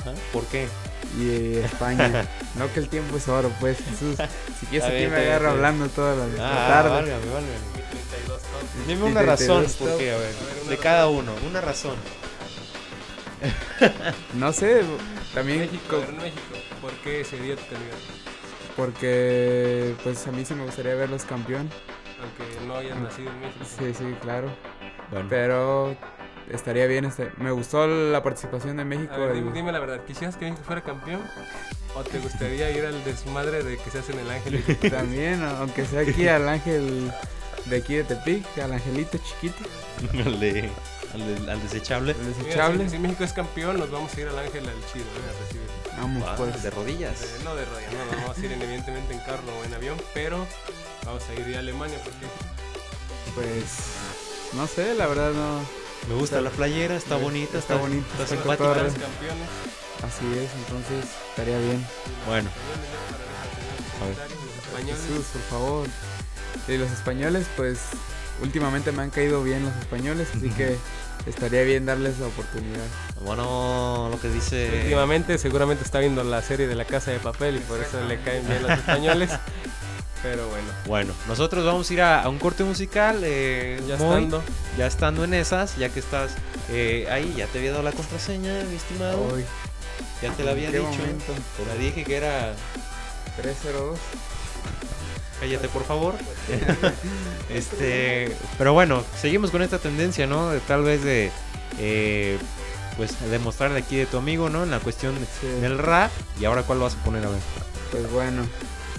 [0.00, 0.12] Ajá.
[0.32, 0.66] ¿Por qué?
[1.18, 2.26] y España.
[2.56, 4.16] no que el tiempo es oro, pues Jesús.
[4.60, 5.56] Si quieres aquí me agarro bien.
[5.56, 6.90] hablando toda la, la Ah, tarde.
[6.90, 7.46] válgame, válgame.
[7.90, 8.86] 32 tops.
[8.86, 10.12] Dime una razón, 32 ¿por qué?
[10.12, 10.82] A ver, A ver, una de razón.
[10.82, 11.96] cada uno, una razón.
[14.34, 14.82] No sé,
[15.34, 16.54] también México, ver, México.
[16.80, 17.96] ¿Por qué sería tu candidato?
[18.76, 21.68] porque pues a mí sí me gustaría verlos campeón.
[22.22, 23.64] Aunque no hayas nacido en México.
[23.78, 24.48] Sí, sí, claro.
[25.10, 25.96] Bueno, Pero
[26.50, 27.04] estaría bien.
[27.04, 29.12] Este, me gustó la participación de México.
[29.12, 31.20] A ver, el- dime, dime la verdad, ¿quisieras que México fuera campeón?
[31.94, 34.62] ¿O te gustaría ir al desmadre de que se hacen el ángel?
[34.90, 37.10] También, aunque sea aquí al ángel
[37.66, 39.62] de aquí de Tepic, al angelito chiquito,
[41.14, 42.12] al de- al desechable.
[42.12, 42.84] el Mira, desechable.
[42.84, 45.28] si, si México es campeón, nos vamos a ir al ángel al chido, ¿eh?
[45.28, 45.70] a recibir.
[45.98, 46.62] Vamos, Ah, pues.
[46.62, 47.20] de rodillas.
[47.22, 49.74] Eh, no de rodillas, no, no, vamos a ir en- evidentemente en carro o en
[49.74, 50.46] avión, pero
[51.04, 52.26] vamos a ir a Alemania porque
[53.34, 53.64] Pues.
[54.54, 55.60] No sé, la verdad no.
[56.08, 58.72] Me gusta la playera, está Está bonita, está, bonita, está está simpática.
[58.74, 58.94] campeones.
[60.02, 61.86] Así es, entonces estaría bien.
[62.26, 62.48] Bueno,
[64.00, 64.86] A ver.
[64.86, 65.88] Jesús, por favor.
[66.68, 67.78] Y los españoles, pues.
[68.42, 70.76] Últimamente me han caído bien los españoles, así que
[71.26, 72.84] estaría bien darles la oportunidad.
[73.22, 74.80] bueno, lo que dice.
[74.82, 78.20] últimamente seguramente está viendo la serie de la casa de papel y por eso le
[78.22, 79.30] caen bien los españoles.
[80.22, 83.20] Pero bueno, Bueno, nosotros vamos a ir a, a un corte musical.
[83.24, 84.42] eh, ya Moy, estando.
[84.76, 86.32] ya estando en esas, ya que estás
[86.70, 89.18] eh, ahí, ya te había dado la contraseña, mi estimado.
[89.32, 89.44] Hoy,
[90.20, 90.90] ya te la había ¿en qué dicho.
[90.90, 91.32] momento?
[91.56, 92.52] Te la dije que era.
[93.40, 93.98] 302.
[95.40, 96.14] Cállate, por favor.
[97.48, 100.50] este, pero bueno, seguimos con esta tendencia, ¿no?
[100.50, 101.30] De tal vez de,
[101.78, 102.38] eh,
[102.96, 104.62] pues, demostrarle aquí de tu amigo, ¿no?
[104.64, 105.46] En la cuestión Sí.
[105.46, 106.10] del rap.
[106.40, 107.24] Y ahora, ¿cuál vas a poner?
[107.24, 107.40] A ver.
[107.90, 108.42] Pues bueno,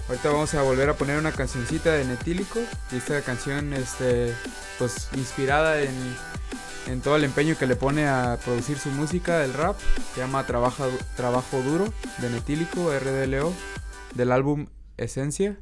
[0.09, 2.59] ahorita vamos a volver a poner una cancioncita de Netílico.
[2.91, 4.33] Y esta canción, este,
[4.79, 5.93] pues inspirada en,
[6.87, 9.77] en todo el empeño que le pone a producir su música, del rap.
[10.15, 10.85] Se llama Trabaja,
[11.15, 13.53] Trabajo Duro de Netílico, RDLO,
[14.15, 14.67] del álbum
[14.97, 15.57] Esencia.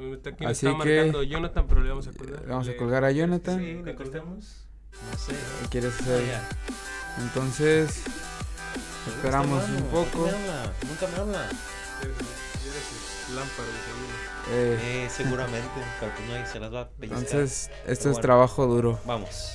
[0.00, 2.46] Aquí me Así está que- marcando Jonathan, pero le vamos a colgar.
[2.46, 3.58] Vamos a Le- colgar a Jonathan.
[3.58, 4.66] Sí, ¿le cortamos?
[5.12, 5.32] No sé.
[5.62, 6.40] ¿Qué quieres Ah, hacer?
[7.18, 8.02] Entonces,
[9.08, 10.18] esperamos ¿Dónde un poco.
[10.18, 11.48] Nunca me habla, Nunca me habla.
[13.34, 14.16] Lámpara seguro.
[14.52, 15.68] Eh, Eh, seguramente,
[16.00, 17.22] pues no se las va a pellizcar.
[17.22, 18.20] entonces, esto Pero es bueno.
[18.20, 18.98] trabajo duro.
[19.06, 19.52] Vamos.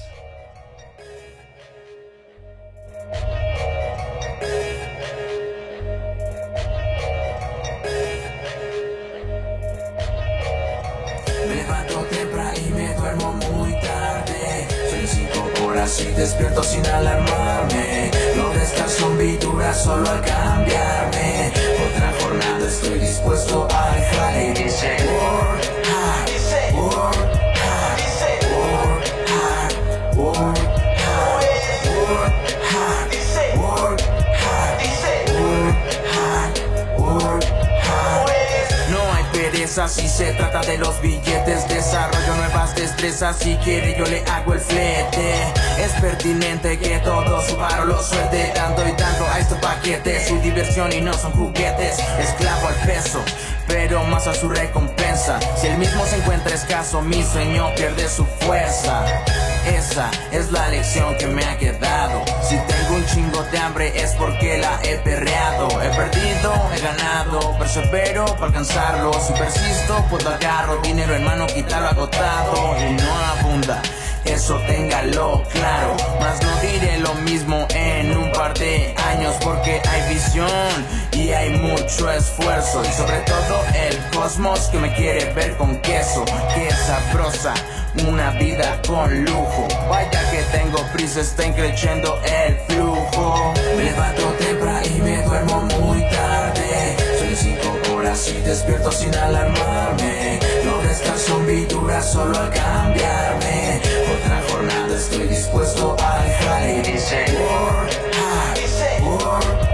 [15.85, 18.09] Y despierto sin alarmarme.
[18.35, 21.51] No descanso en pintura solo al cambiarme.
[21.91, 24.97] Otra jornada estoy dispuesto a dejar y dice
[39.87, 41.67] si se trata de los billetes.
[41.67, 43.37] Desarrollo nuevas destrezas.
[43.37, 45.33] Si quiere, yo le hago el flete.
[45.79, 48.51] Es pertinente que todo su paro lo suelte.
[48.55, 50.27] Dando y dando a estos paquetes.
[50.27, 51.99] Su diversión y no son juguetes.
[52.19, 53.23] Esclavo al peso,
[53.67, 55.39] pero más a su recompensa.
[55.59, 59.05] Si el mismo se encuentra escaso, mi sueño pierde su fuerza.
[59.65, 62.23] Esa es la lección que me ha quedado.
[62.47, 65.67] Si tengo un chingo de hambre es porque la he perreado.
[65.81, 69.11] He perdido, he ganado, persevero para alcanzarlo.
[69.13, 70.77] Si persisto, lo agarro.
[70.81, 73.81] Dinero en mano, quitarlo agotado y no abunda.
[74.25, 75.95] Eso téngalo claro.
[76.19, 81.49] Mas no diré lo mismo en un par de años porque hay visión y hay
[81.51, 82.83] mucho esfuerzo.
[82.83, 86.25] Y sobre todo el cosmos que me quiere ver con queso.
[86.53, 87.53] Que sabrosa,
[88.07, 89.67] una vida con lujo.
[89.89, 93.53] Vaya que tengo prisa, está creciendo el flujo.
[93.77, 96.97] Me levanto temprano y me duermo muy tarde.
[97.19, 100.39] Son cinco horas y despierto sin alarmarme.
[100.65, 103.81] No descanso en pintura solo al cambiarme.
[104.19, 109.64] Otra jornada estoy dispuesto a dejar y dice work hard, work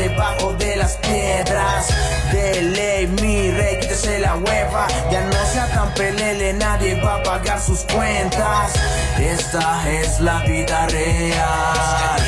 [0.00, 1.88] debajo de las piedras.
[2.32, 4.86] De ley, mi rey, quítese la hueva.
[5.10, 8.72] Ya no sea tan pelele, nadie va a pagar sus cuentas.
[9.18, 12.20] Esta es la vida real.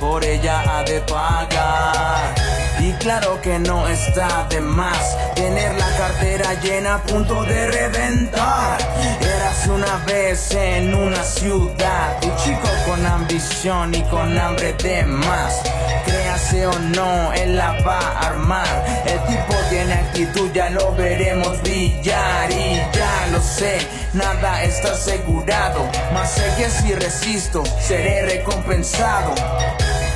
[0.00, 2.34] Por ella ha de pagar.
[2.78, 8.78] Y claro que no está de más tener la cartera llena a punto de reventar.
[9.20, 15.62] Eras una vez en una ciudad, un chico con ambición y con hambre de más.
[16.54, 18.84] O no, él la va a armar.
[19.04, 22.50] El tipo tiene actitud, ya lo veremos brillar.
[22.52, 23.78] Y ya lo sé,
[24.12, 25.90] nada está asegurado.
[26.14, 29.34] Más sé que si resisto, seré recompensado.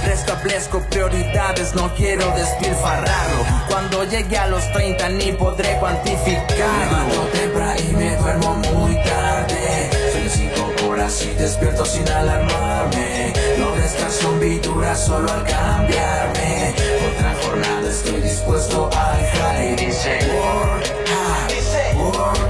[0.05, 3.45] Restablezco prioridades, no quiero despilfarrarlo.
[3.69, 6.59] Cuando llegue a los 30 ni podré cuantificarlo.
[6.59, 10.00] Levanto temprano y me duermo muy tarde.
[11.11, 13.33] Y despierto sin alarmarme.
[13.59, 16.73] No descanso en vidura solo al cambiarme.
[17.13, 22.50] Otra jornada estoy dispuesto a dejar y dice work hard, work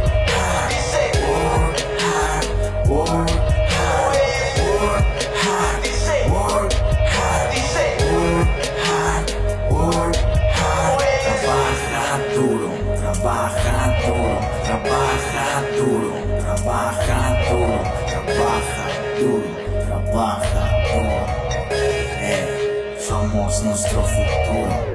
[21.73, 24.91] Eh, somos nuestro futuro.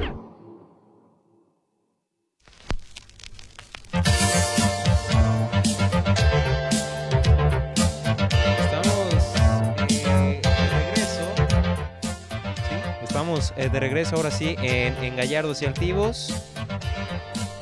[13.35, 16.33] Eh, eh, de regreso ahora sí en, en Gallardos y Altivos.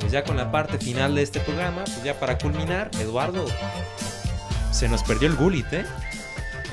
[0.00, 3.46] Pues ya con la parte final de este programa, pues ya para culminar, Eduardo,
[4.70, 5.86] se nos perdió el Gulit, ¿eh?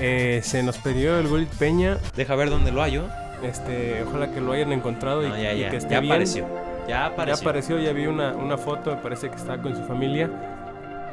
[0.02, 1.98] Eh, se nos perdió el Gulit Peña.
[2.16, 3.04] Deja ver dónde lo hallo.
[3.44, 6.12] Este, ojalá que lo hayan encontrado y, ya, que esté ya bien.
[6.14, 6.46] apareció.
[6.82, 7.42] Ya Ya apareció.
[7.48, 10.30] apareció, ya vi una, una foto, me parece que está con su familia.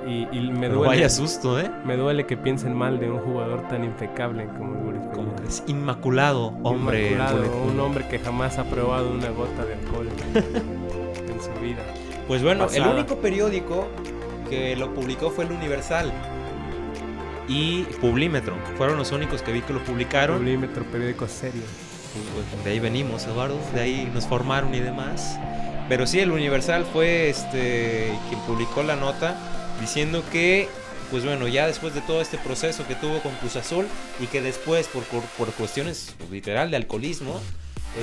[0.06, 0.88] Y, y me Pero duele.
[0.88, 1.70] vaya susto, ¿eh?
[1.84, 5.12] Me duele que piensen mal de un jugador tan impecable como el Gulit Peña.
[5.14, 7.12] Como que es inmaculado, hombre.
[7.12, 11.82] Inmaculado, un hombre que jamás ha probado una gota de alcohol en su vida.
[12.26, 13.86] Pues bueno, el único periódico
[14.48, 16.12] que lo publicó fue el Universal
[17.48, 18.56] y Publímetro.
[18.76, 20.38] Fueron los únicos que vi que lo publicaron.
[20.38, 21.62] Polímetro, periódico serio.
[22.34, 23.58] Pues, de ahí venimos, Eduardo.
[23.74, 25.38] De ahí nos formaron y demás.
[25.88, 29.36] Pero sí, el Universal fue este quien publicó la nota
[29.80, 30.68] diciendo que,
[31.10, 33.86] pues bueno, ya después de todo este proceso que tuvo con Cruz Azul
[34.20, 37.40] y que después, por, por, por cuestiones pues, literal de alcoholismo,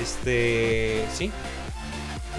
[0.00, 1.30] este, sí,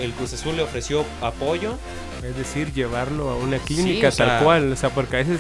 [0.02, 1.78] el Cruz Azul le ofreció apoyo
[2.24, 4.72] Es decir, llevarlo a una clínica o sea- tal cual.
[4.72, 5.40] O sea, porque a veces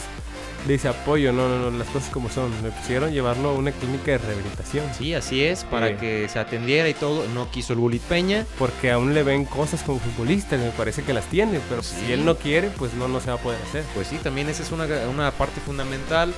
[0.65, 2.51] dice apoyo, no, no, no, las cosas como son.
[2.63, 4.85] Le pusieron llevarlo a una clínica de rehabilitación.
[4.97, 5.95] Sí, así es, para Sí.
[5.95, 7.25] que se atendiera y todo.
[7.33, 8.45] No quiso el Gulit Peña.
[8.57, 11.59] Porque aún le ven cosas como futbolista, me parece que las tiene.
[11.69, 11.95] Pero Sí.
[12.05, 13.83] si él no quiere, pues no, no se va a poder hacer.
[13.93, 16.33] Pues sí, también esa es una, una parte fundamental.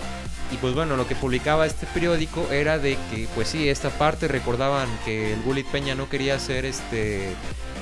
[0.51, 4.27] Y pues bueno, lo que publicaba este periódico era de que, pues sí, esta parte
[4.27, 7.29] recordaban que el Gulit Peña no quería ser este.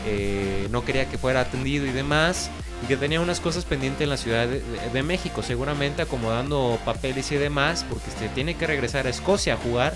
[0.08, 2.50] Eh, no quería que fuera atendido y demás.
[2.84, 4.62] Y que tenía unas cosas pendientes en la Ciudad de,
[4.94, 9.58] de- México, seguramente acomodando papeles y demás, porque este, tiene que regresar a Escocia a
[9.58, 9.94] jugar.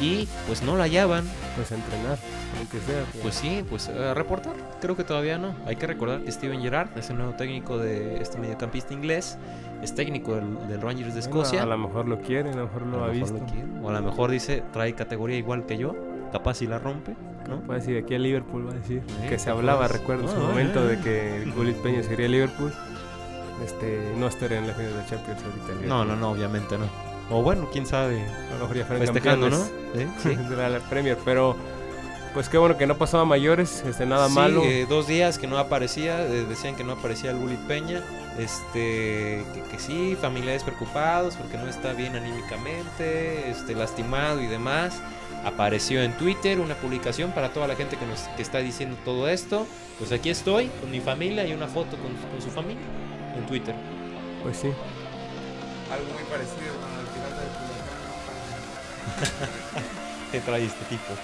[0.00, 1.24] Y pues no la hallaban.
[1.56, 2.18] Pues entrenar,
[2.58, 3.04] aunque sea.
[3.22, 4.52] Pues sí, pues a reportar.
[4.80, 5.54] Creo que todavía no.
[5.66, 9.38] Hay que recordar que Steven Gerrard es el nuevo técnico de este mediocampista inglés.
[9.82, 11.62] Es técnico del, del Rangers de Bueno, Escocia.
[11.62, 13.54] a lo mejor lo quiere, a lo mejor lo A ha mejor visto.
[13.80, 13.86] lo.
[13.86, 15.94] O a lo mejor dice, trae categoría igual que yo.
[16.32, 17.14] Capaz si la rompe,
[17.48, 17.60] ¿no?
[17.60, 19.02] Puede decir, aquí a Liverpool va a decir.
[19.28, 22.72] Que se hablaba, recuerdo, en su Ah, momento ah, de que Gullit Peña sería Liverpool.
[23.64, 25.86] Este, no estaría en la final de la Champions ahorita.
[25.86, 26.84] No, no, no, obviamente no.
[27.30, 28.22] O bueno, quién sabe.
[28.22, 29.56] A lo mejor ya Festejando, ¿no?
[29.58, 31.56] campeones Sí, de la, la Premier, pero
[32.34, 34.62] pues qué bueno que no pasó a mayores, este, nada Sí, malo.
[34.62, 38.02] eh, dos días que no aparecía, eh, decían que no aparecía el Gulit Peña,
[38.38, 45.00] este, que, que sí, familiares preocupados porque no está bien anímicamente, este, lastimado y demás.
[45.46, 49.28] Apareció en Twitter una publicación para toda la gente que nos que está diciendo todo
[49.28, 49.66] esto.
[49.98, 52.82] Pues aquí estoy con mi familia y una foto con, con su familia
[53.36, 53.74] en Twitter.
[54.42, 54.68] Pues sí.
[55.90, 57.48] Algo muy parecido con el pirata de
[59.22, 59.84] Culiacán.
[60.32, 61.14] ¿Qué trae este tipo?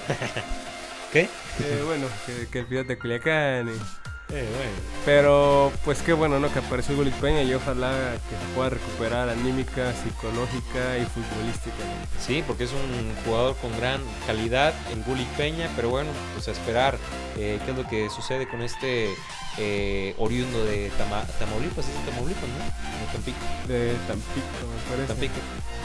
[1.12, 1.22] ¿Qué?
[1.22, 3.68] Eh, bueno, que, que el pirata de Culiacán.
[3.68, 4.72] y- Eh, bueno.
[5.04, 6.50] Pero pues qué bueno, ¿no?
[6.52, 7.90] Que apareció Gulit Peña y ojalá
[8.30, 12.08] que se pueda recuperar anímica, psicológica y futbolísticamente.
[12.18, 16.52] Sí, porque es un jugador con gran calidad, el Gullit Peña, pero bueno, pues a
[16.52, 16.96] esperar
[17.36, 19.12] eh, qué es lo que sucede con este
[19.58, 22.64] eh, oriundo de Tama- Tamaulipas, es de Tamaulipas, ¿no?
[23.04, 25.06] De Tampico, De Tampico, me parece.
[25.08, 25.34] Tampico,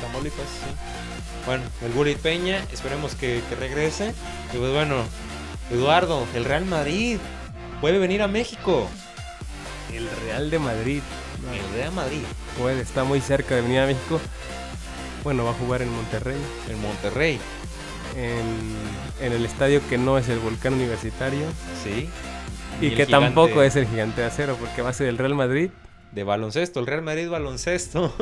[0.01, 0.71] Tamaulipas, sí.
[1.45, 4.13] Bueno, el Gullit Peña, esperemos que, que regrese.
[4.53, 5.03] Y pues bueno,
[5.71, 7.17] Eduardo, el Real Madrid
[7.81, 8.87] puede venir a México.
[9.93, 11.01] El Real de Madrid.
[11.53, 12.21] El Real Madrid,
[12.57, 14.19] Puede, está muy cerca de venir a México.
[15.23, 16.37] Bueno, va a jugar en Monterrey.
[16.69, 17.39] el Monterrey,
[18.15, 21.45] En, en el estadio que no es el Volcán Universitario.
[21.83, 22.09] sí.
[22.79, 25.33] Y, que gigante tampoco es el Gigante de Acero, porque va a ser el Real
[25.33, 25.71] Madrid.
[26.11, 28.13] de baloncesto, el Real Madrid baloncesto.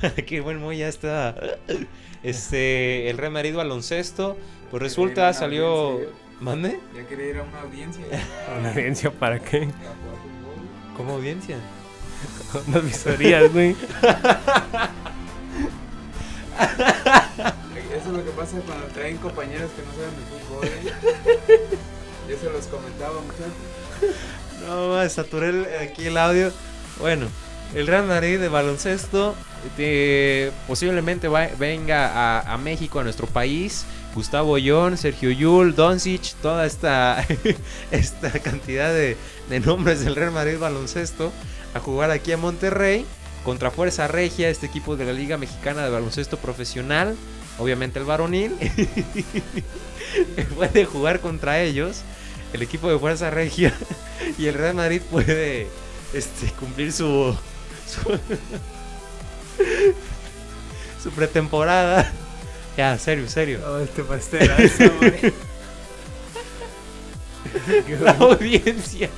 [0.26, 1.34] Qué buen muy ya está.
[2.22, 4.38] Este, el Real Madrid baloncesto,
[4.70, 6.00] pues resulta salió.
[6.40, 6.80] ¿Mande?
[6.94, 8.04] Ya quería ir a una audiencia.
[8.58, 9.64] ¿Una audiencia para qué?
[9.64, 10.96] a.
[10.96, 11.56] ¿Cómo audiencia?
[12.66, 13.76] Unas visorías, güey.
[17.94, 20.66] Eso es lo que pasa cuando traen compañeros que no saben de fútbol.
[20.66, 21.78] ¿eh?
[22.28, 24.16] Yo se los comentaba, muchachos.
[24.66, 26.52] No, saturé el- aquí el audio.
[26.98, 27.26] Bueno,
[27.74, 29.34] el Real Madrid de baloncesto
[29.78, 32.08] eh, posiblemente va- venga
[32.40, 33.84] a, a México, a nuestro país.
[34.14, 37.24] Gustavo Ollón, Sergio Yul, Doncic, toda esta,
[37.90, 39.16] esta cantidad de,
[39.64, 41.32] nombres del Real Madrid baloncesto
[41.74, 43.06] a jugar aquí a Monterrey
[43.44, 47.16] contra Fuerza Regia, este equipo de la Liga Mexicana de Baloncesto Profesional,
[47.58, 48.56] obviamente el varonil.
[50.56, 52.02] puede jugar contra ellos,
[52.52, 53.72] el equipo de Fuerza Regia,
[54.38, 55.68] y el Real Madrid puede
[56.12, 57.34] este, cumplir su,
[61.02, 62.12] su pretemporada.
[62.76, 63.58] Ya, serio, serio.
[63.60, 64.50] No, este pastel,
[64.98, 65.32] güey.
[68.00, 69.08] La audiencia.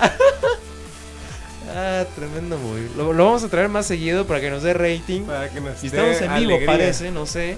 [1.74, 2.88] ah, tremendo movie.
[2.96, 5.22] Lo, lo vamos a traer más seguido para que nos dé rating.
[5.22, 6.66] Para que nos dé estamos en vivo, alegría.
[6.66, 7.56] parece, no sé.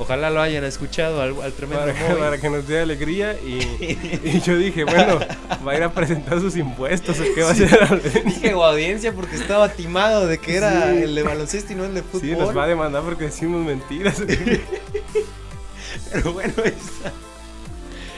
[0.00, 3.58] Ojalá lo hayan escuchado al, al tremendo Para, para que nos dé alegría y,
[4.24, 5.18] y yo dije, bueno,
[5.66, 8.24] va a ir a presentar sus impuestos o qué va a hacer.
[8.24, 11.02] Dije o audiencia porque estaba timado de que era Sí.
[11.02, 12.20] el de baloncesto y no el de fútbol.
[12.20, 14.22] Sí, nos va a demandar porque decimos mentiras.
[16.12, 17.12] Pero bueno, está.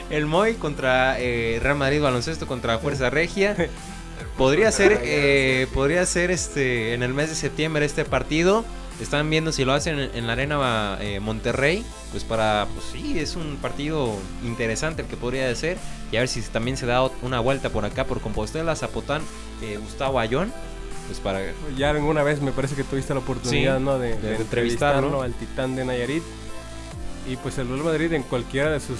[0.09, 3.55] El Moy contra eh, Real Madrid baloncesto contra Fuerza Regia.
[4.37, 8.65] Podría ser, eh, podría ser este en el mes de septiembre este partido.
[8.99, 11.83] Están viendo si lo hacen en, la arena eh, Monterrey.
[12.11, 15.77] Pues para, pues sí, es un partido interesante el que podría ser.
[16.11, 19.21] Y a ver si también se da una vuelta por acá por Compostela, Zapotán,
[19.61, 20.53] eh, Gustavo Ayón.
[21.07, 21.41] Pues para
[21.77, 23.97] ya alguna vez me parece que tuviste la oportunidad, Sí, ¿no?
[23.97, 25.21] De, de de entrevistarlo.
[25.21, 26.23] al titán de Nayarit.
[27.27, 28.97] Y pues el Real Madrid en cualquiera de sus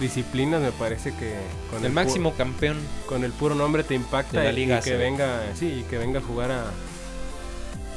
[0.00, 1.34] disciplinas me parece que
[1.70, 2.76] con el máximo campeón.
[3.06, 5.98] con el puro nombre te impacta De la Liga y que venga, sí, y que
[5.98, 6.64] venga a jugar a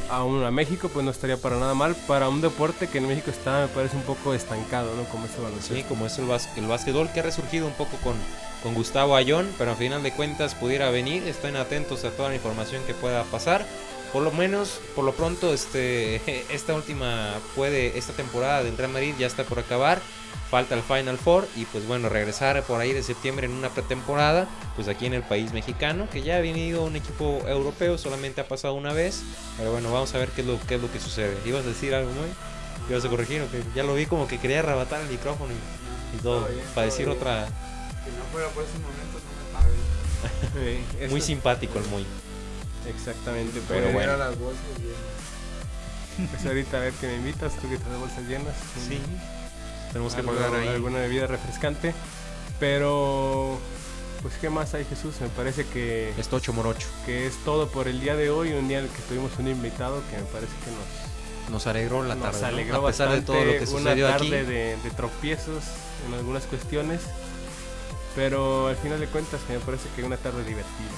[0.10, 3.08] a, un- a México pues no estaría para nada mal para un deporte que en
[3.08, 5.04] México está me parece un poco estancado, ¿no?
[5.06, 5.76] Como ese baloncesto.
[5.76, 8.16] Sí, como es el, bas- el básquetbol que ha resurgido un poco con,
[8.64, 11.24] con Gustavo Ayón, pero al final de cuentas pudiera venir.
[11.28, 13.66] Estén atentos a toda la información que pueda pasar.
[14.14, 16.22] Por lo menos, por lo pronto, este,
[16.54, 20.02] esta última puede, esta temporada del Real Madrid ya está por acabar.
[20.50, 24.48] Falta el Final Four y pues bueno, regresar por ahí de septiembre en una pretemporada,
[24.78, 28.48] pues aquí en el país mexicano, que ya ha venido un equipo europeo, solamente ha
[28.48, 29.24] pasado una vez.
[29.58, 31.36] Pero bueno, vamos a ver qué es lo, qué es lo que sucede.
[31.46, 32.30] ¿Ibas a decir algo, muy?
[32.90, 33.62] ¿Ibas a corregir o qué?
[33.76, 36.74] Ya lo vi como que quería arrebatar el micrófono y, y todo, Todo bien, para
[36.74, 37.18] todo decir bien.
[37.18, 37.46] otra...
[38.06, 39.60] Que no fuera por ese momento, no
[40.40, 41.10] me paguen.
[41.12, 42.06] Muy simpático el muy.
[42.90, 44.18] Exactamente, Pero pero bueno.
[44.18, 46.32] Las bolsas llenas.
[46.32, 48.56] pues ahorita a ver que me invitas, tú que te das bolsas llenas.
[48.88, 49.00] Sí.
[49.92, 50.68] Tenemos que pagar ahí.
[50.70, 51.94] alguna bebida refrescante.
[52.60, 53.58] Pero
[54.22, 56.88] pues qué más hay Jesús, me parece que, Estocho morocho.
[57.06, 59.48] que es todo por el día de hoy, un día en el que tuvimos un
[59.48, 62.32] invitado que me parece que nos Nos alegró la tarde.
[62.32, 62.48] nos ¿no?
[62.48, 64.30] alegró A pesar de bastante todo lo que una sucedió tarde aquí.
[64.48, 65.64] De, de tropiezos
[66.08, 67.02] en algunas cuestiones,
[68.16, 70.90] pero al final de cuentas me parece que una tarde divertida.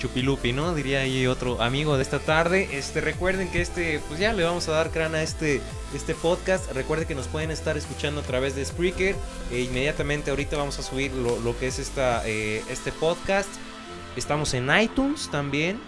[0.00, 0.74] Chupilupi, ¿no?
[0.74, 2.68] Diría ahí otro amigo de esta tarde.
[2.72, 5.60] Este, recuerden que este, pues ya le vamos a dar crana a este,
[5.94, 6.72] este podcast.
[6.72, 9.14] Recuerden que nos pueden estar escuchando a través de Spreaker.
[9.52, 13.48] E inmediatamente ahorita vamos a subir lo, lo que es esta, eh, este podcast.
[14.16, 15.78] Estamos en iTunes también.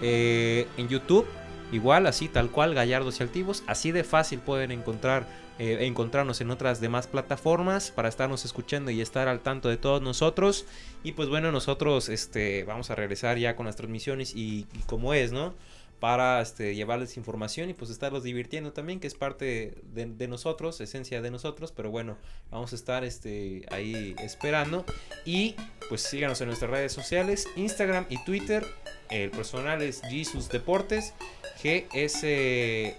[0.00, 1.26] eh, en YouTube.
[1.72, 3.64] Igual, así tal cual, Gallardos y Altivos.
[3.66, 5.26] Así de fácil pueden encontrar,
[5.58, 10.02] eh, encontrarnos en otras demás plataformas para estarnos escuchando y estar al tanto de todos
[10.02, 10.66] nosotros.
[11.02, 15.14] Y pues bueno, nosotros este, vamos a regresar ya con las transmisiones y, y como
[15.14, 15.54] es, ¿no?
[16.00, 20.80] Para este, llevarles información y pues estarlos divirtiendo también, que es parte de, de nosotros,
[20.80, 22.16] esencia de nosotros, pero bueno,
[22.50, 24.84] vamos a estar este, ahí esperando
[25.24, 25.56] y
[25.88, 28.66] pues síganos en nuestras redes sociales, Instagram y Twitter,
[29.10, 31.14] el personal es Jesus Deportes,
[31.62, 32.92] GSUS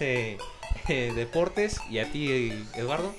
[0.00, 0.38] eh,
[0.88, 3.14] Deportes y a ti Eduardo.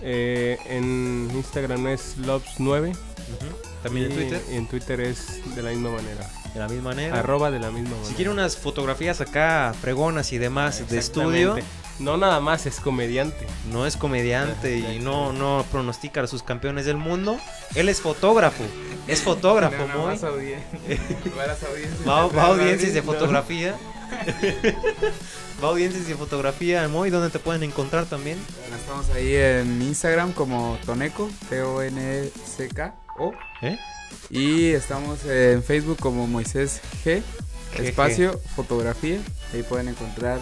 [0.00, 2.96] Eh, en Instagram es Lobs9.
[3.82, 4.42] También en y Twitter.
[4.50, 6.30] En Twitter es de la misma manera.
[6.54, 7.18] De la misma manera.
[7.18, 8.08] Arroba de la misma manera.
[8.08, 11.56] Si quieren unas fotografías acá fregonas y demás de estudio.
[11.98, 13.44] No nada más es comediante.
[13.72, 17.38] no es comediante y no, no pronostica a sus campeones del mundo.
[17.74, 18.62] Él es fotógrafo.
[19.08, 20.14] Es fotógrafo, No, no, muy.
[20.16, 20.62] audien-.
[22.08, 23.74] Va, va a audiencias de fotografía.
[25.62, 28.38] va a audiencias de fotografía, Moy, ¿dónde te pueden encontrar también?
[28.60, 33.32] Bueno, Estamos ahí en Instagram como Toneco, T-O-N-C-K-O.
[33.62, 33.76] ¿Eh?
[34.30, 37.22] Y estamos en Facebook como Moisés G,
[37.78, 39.18] espacio, fotografía.
[39.54, 40.40] Ahí pueden encontrar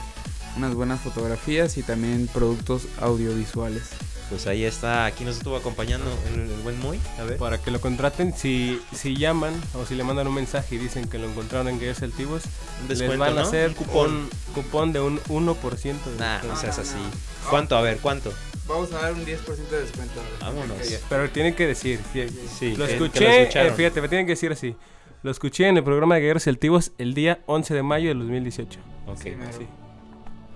[0.56, 3.82] unas buenas fotografías y también productos audiovisuales.
[4.28, 6.98] Pues ahí está, aquí nos estuvo acompañando el, el buen Moy.
[7.20, 7.36] A ver.
[7.36, 11.06] Para que lo contraten, si, si llaman o si le mandan un mensaje y dicen
[11.08, 12.42] que lo encontraron en Gallos Altivos,
[12.88, 13.40] les van a ¿no?
[13.42, 14.28] hacer Un cupón.
[14.52, 16.98] cupón, cupón de un 1% de Nah, no seas así.
[17.48, 17.76] ¿Cuánto?
[17.76, 18.32] A ver, ¿cuánto?
[18.68, 20.20] Vamos a dar un 10% de descuento.
[20.40, 20.76] Vámonos.
[21.08, 24.32] Pero tienen que decir, Sí, lo que- que lo escuché, eh, fíjate, me tienen que
[24.32, 24.74] decir así.
[25.22, 28.18] Lo escuché en el programa de Guerreros y Altivos el día 11 de mayo del
[28.18, 28.78] 2018.
[29.06, 29.20] Ok.
[29.22, 29.34] Sí,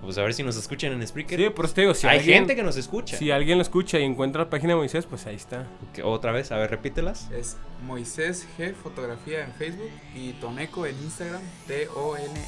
[0.01, 1.39] Pues a ver si nos escuchan en Spreaker.
[1.39, 3.15] sí por eso te digo, si Hay alguien, gente que nos escucha.
[3.17, 5.67] si alguien lo escucha y encuentra la página de Moisés, pues ahí está.
[6.03, 7.29] Otra vez, a ver, repítelas.
[7.31, 11.41] Es Moisés G Fotografía en Facebook y Toneco en Instagram,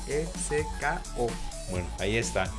[0.07, 1.27] T-O-N-E-C-K-O.
[1.71, 2.49] Bueno, ahí está.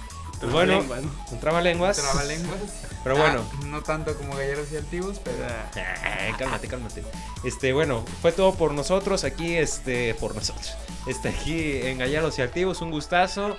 [0.51, 0.84] Bueno,
[1.30, 1.97] un trabalenguas.
[1.97, 2.61] Trabalenguas.
[3.03, 3.45] Pero bueno.
[3.53, 5.36] Ah, no tanto como galleros y altivos, pero
[5.74, 7.05] Ay, cálmate, cálmate.
[7.45, 10.74] Este, bueno, fue todo por nosotros aquí, este, por nosotros.
[11.07, 13.57] Este, aquí en Gallardos y Activos, un gustazo.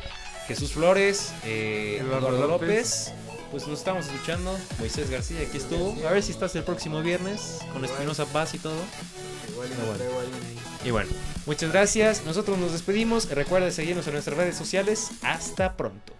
[0.47, 3.09] Jesús Flores, eh, Eduardo Eduardo, López.
[3.09, 3.13] López.
[3.51, 4.57] Pues nos estamos escuchando.
[4.79, 5.95] Moisés García, aquí estuvo.
[6.07, 8.75] A ver si estás el próximo viernes con Espinosa Paz y todo.
[9.51, 10.29] igual y Ah, bueno.
[10.83, 11.09] Y bueno,
[11.45, 12.25] muchas gracias.
[12.25, 13.29] Nosotros nos despedimos.
[13.29, 15.11] Recuerda seguirnos en nuestras redes sociales.
[15.21, 16.13] Hasta pronto.